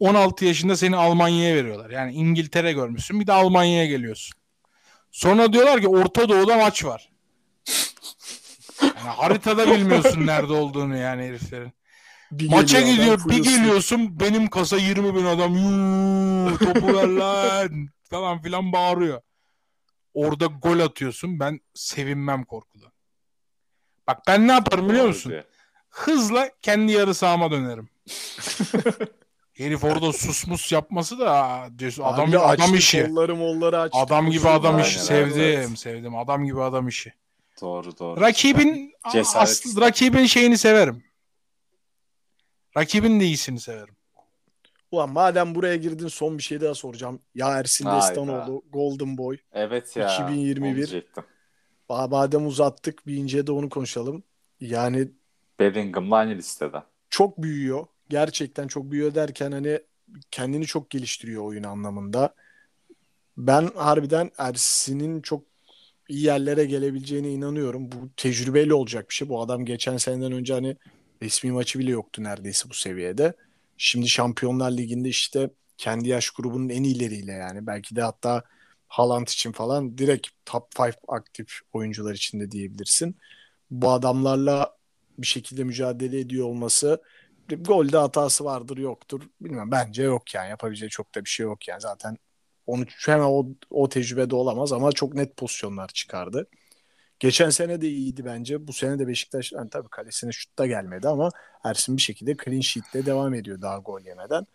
[0.00, 1.90] 16 yaşında seni Almanya'ya veriyorlar.
[1.90, 4.38] Yani İngiltere görmüşsün bir de Almanya'ya geliyorsun.
[5.10, 7.08] Sonra diyorlar ki Orta Doğu'da maç var.
[8.82, 11.72] Yani haritada bilmiyorsun nerede olduğunu yani heriflerin.
[12.30, 18.42] Bir Maça gidiyor bir geliyorsun benim kasa 20 bin adam yuu topu ver lan falan
[18.42, 19.20] filan bağırıyor.
[20.14, 22.92] Orada gol atıyorsun ben sevinmem korkudan.
[24.06, 25.34] Bak ben ne yaparım biliyor musun?
[25.90, 27.88] Hızla kendi yarı sahama dönerim.
[29.52, 33.06] Herif orada susmus yapması da diyorsun adam Harbi adam açtı, işi.
[33.06, 33.98] Kolları molları açtı.
[33.98, 35.78] Adam gibi adam Aynen, işi sevdim evet.
[35.78, 37.12] sevdim adam gibi adam işi.
[37.60, 38.20] Doğru doğru.
[38.20, 38.94] Rakibin
[39.34, 41.04] aslı, rakibin şeyini severim.
[42.76, 43.96] Rakibin de iyisini severim.
[44.90, 47.20] Ulan madem buraya girdin son bir şey daha soracağım.
[47.34, 48.00] Ya Ersin Hayda.
[48.06, 49.36] Destanoğlu Golden Boy.
[49.52, 50.14] Evet ya.
[50.14, 50.68] 2021.
[50.70, 51.24] onu diyecektim.
[51.88, 54.22] Ba- Madem uzattık bir ince de onu konuşalım.
[54.60, 55.08] Yani
[55.58, 56.82] Bellingham'la aynı listede.
[57.10, 57.86] çok büyüyor.
[58.08, 59.80] Gerçekten çok büyüyor derken hani
[60.30, 62.34] kendini çok geliştiriyor oyun anlamında.
[63.36, 65.44] Ben harbiden Ersin'in çok
[66.08, 67.92] iyi yerlere gelebileceğine inanıyorum.
[67.92, 69.28] Bu tecrübeyle olacak bir şey.
[69.28, 70.76] Bu adam geçen seneden önce hani
[71.22, 73.32] resmi maçı bile yoktu neredeyse bu seviyede.
[73.78, 78.42] Şimdi Şampiyonlar Ligi'nde işte kendi yaş grubunun en iyileriyle yani belki de hatta
[78.88, 83.18] Haaland için falan direkt top 5 aktif oyuncular içinde diyebilirsin.
[83.70, 84.76] Bu adamlarla
[85.18, 87.02] bir şekilde mücadele ediyor olması
[87.50, 89.22] golde hatası vardır yoktur.
[89.40, 92.18] Bilmem bence yok yani yapabileceği çok da bir şey yok yani zaten
[92.66, 96.48] onu hemen o, o tecrübede olamaz ama çok net pozisyonlar çıkardı.
[97.20, 98.66] Geçen sene de iyiydi bence.
[98.68, 101.30] Bu sene de Beşiktaş yani tabii kalesine şut da gelmedi ama
[101.64, 104.46] Ersin bir şekilde clean sheet'le devam ediyor daha gol yemeden.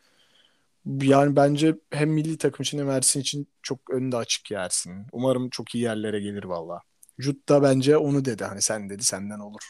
[1.02, 5.06] Yani bence hem milli takım için hem Ersin için çok önünde açık ya Ersin.
[5.12, 6.82] Umarım çok iyi yerlere gelir valla.
[7.20, 8.44] Jut da bence onu dedi.
[8.44, 9.62] Hani sen dedi senden olur.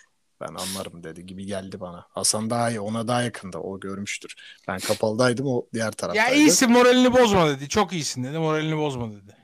[0.42, 2.06] Ben anlarım dedi gibi geldi bana.
[2.10, 2.80] Hasan daha iyi.
[2.80, 3.62] Ona daha yakında.
[3.62, 4.36] O görmüştür.
[4.68, 5.48] Ben kapalıdaydım.
[5.48, 6.36] O diğer Ya taraftaydı.
[6.36, 7.70] iyisin moralini bozma dedi.
[7.70, 8.38] Çok iyisin dedi.
[8.38, 9.36] Moralini bozma dedi.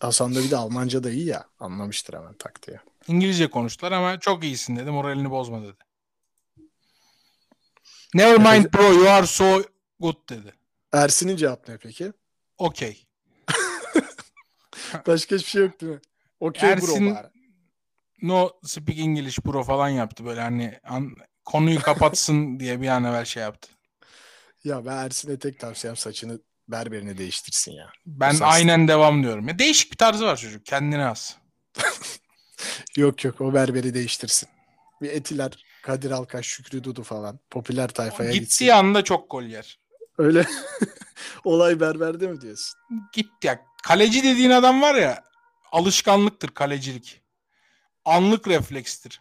[0.00, 1.44] Hasan da bir de Almanca da iyi ya.
[1.60, 2.78] Anlamıştır hemen taktiği.
[3.08, 4.90] İngilizce konuştular ama çok iyisin dedi.
[4.90, 5.76] Moralini bozma dedi.
[8.14, 9.62] Never mind bro you are so
[10.00, 10.52] good dedi.
[10.92, 12.12] Ersin'in cevap ne peki?
[12.58, 13.06] Okey.
[15.06, 16.00] Başka hiçbir şey yok değil mi?
[16.40, 17.28] Okey Ersin- bro bari.
[18.22, 23.24] No speak English bro falan yaptı böyle hani an- konuyu kapatsın diye bir an evvel
[23.24, 23.68] şey yaptı.
[24.64, 27.90] Ya ben Ersin'e tek tavsiyem saçını berberine değiştirsin ya.
[28.06, 29.48] Ben Saç- aynen devam diyorum.
[29.48, 30.66] Ya değişik bir tarzı var çocuk.
[30.66, 31.37] Kendine az.
[32.98, 34.48] Yok yok o berberi değiştirsin.
[35.02, 37.38] Bir Etiler, Kadir Alkaş, Şükrü Dudu falan.
[37.50, 38.44] Popüler tayfaya gitsin.
[38.48, 39.78] Gittiği anda çok gol yer.
[40.18, 40.46] Öyle
[41.44, 42.80] olay berberde mi diyorsun?
[43.12, 43.60] Gitti ya.
[43.82, 45.24] Kaleci dediğin adam var ya
[45.72, 47.20] alışkanlıktır kalecilik.
[48.04, 49.20] Anlık reflekstir.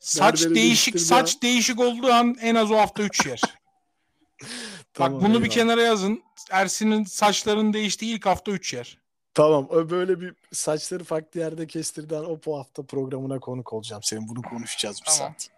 [0.00, 3.40] Saç Berberi değişik saç değişik olduğu an en az o hafta 3 yer.
[4.94, 5.54] Tamam, Bak bunu bir eyvallah.
[5.54, 6.22] kenara yazın.
[6.50, 8.98] Ersin'in saçlarının değiştiği ilk hafta 3 yer.
[9.34, 14.02] Tamam o böyle bir saçları farklı yerde kestirden o bu hafta programına konuk olacağım.
[14.02, 15.18] Senin bunu konuşacağız bir Tamam.
[15.18, 15.48] saat.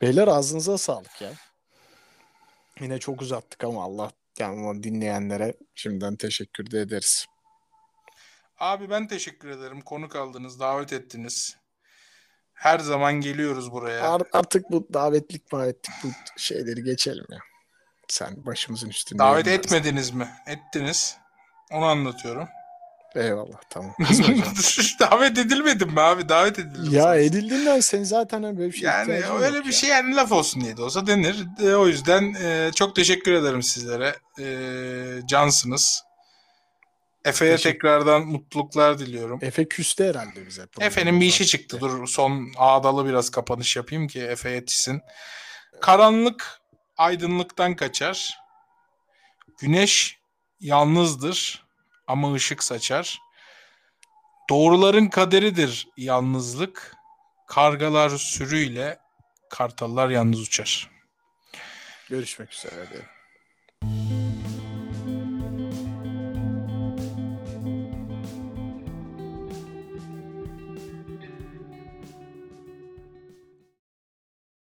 [0.00, 1.32] Beyler ağzınıza sağlık ya.
[2.80, 7.26] Yine çok uzattık ama Allah yani dinleyenlere şimdiden teşekkür de ederiz.
[8.58, 9.80] Abi ben teşekkür ederim.
[9.80, 11.56] Konuk aldınız, davet ettiniz.
[12.52, 14.10] Her zaman geliyoruz buraya.
[14.12, 17.38] Ar- artık bu davetlik davetlik bu şeyleri geçelim ya.
[18.08, 19.18] Sen başımızın üstünde.
[19.18, 20.28] Davet etmediniz mi?
[20.46, 21.16] Ettiniz.
[21.70, 22.48] Onu anlatıyorum.
[23.14, 23.94] Eyvallah tamam.
[25.00, 26.28] Davet edilmedim mi abi?
[26.28, 26.92] Davet edildim.
[26.92, 27.16] ya sana.
[27.16, 29.72] edildiğinden sen zaten hani böyle bir şey Yani öyle bir ya.
[29.72, 31.46] şey yani laf olsun diye de olsa denir.
[31.62, 34.16] E, o yüzden e, çok teşekkür ederim sizlere.
[34.40, 34.46] E,
[35.26, 36.04] cansınız.
[37.24, 39.38] Efe'ye tekrardan mutluluklar diliyorum.
[39.42, 40.66] Efe küstü herhalde bize.
[40.80, 41.80] Efe'nin bir işi çıktı.
[41.80, 45.00] Dur son ağdalı biraz kapanış yapayım ki Efe yetişsin.
[45.80, 46.60] Karanlık
[46.96, 48.38] aydınlıktan kaçar.
[49.58, 50.19] Güneş
[50.60, 51.64] yalnızdır
[52.06, 53.20] ama ışık saçar.
[54.50, 56.96] Doğruların kaderidir yalnızlık.
[57.46, 58.98] Kargalar sürüyle,
[59.50, 60.90] kartallar yalnız uçar.
[62.08, 63.19] Görüşmek üzere diyelim.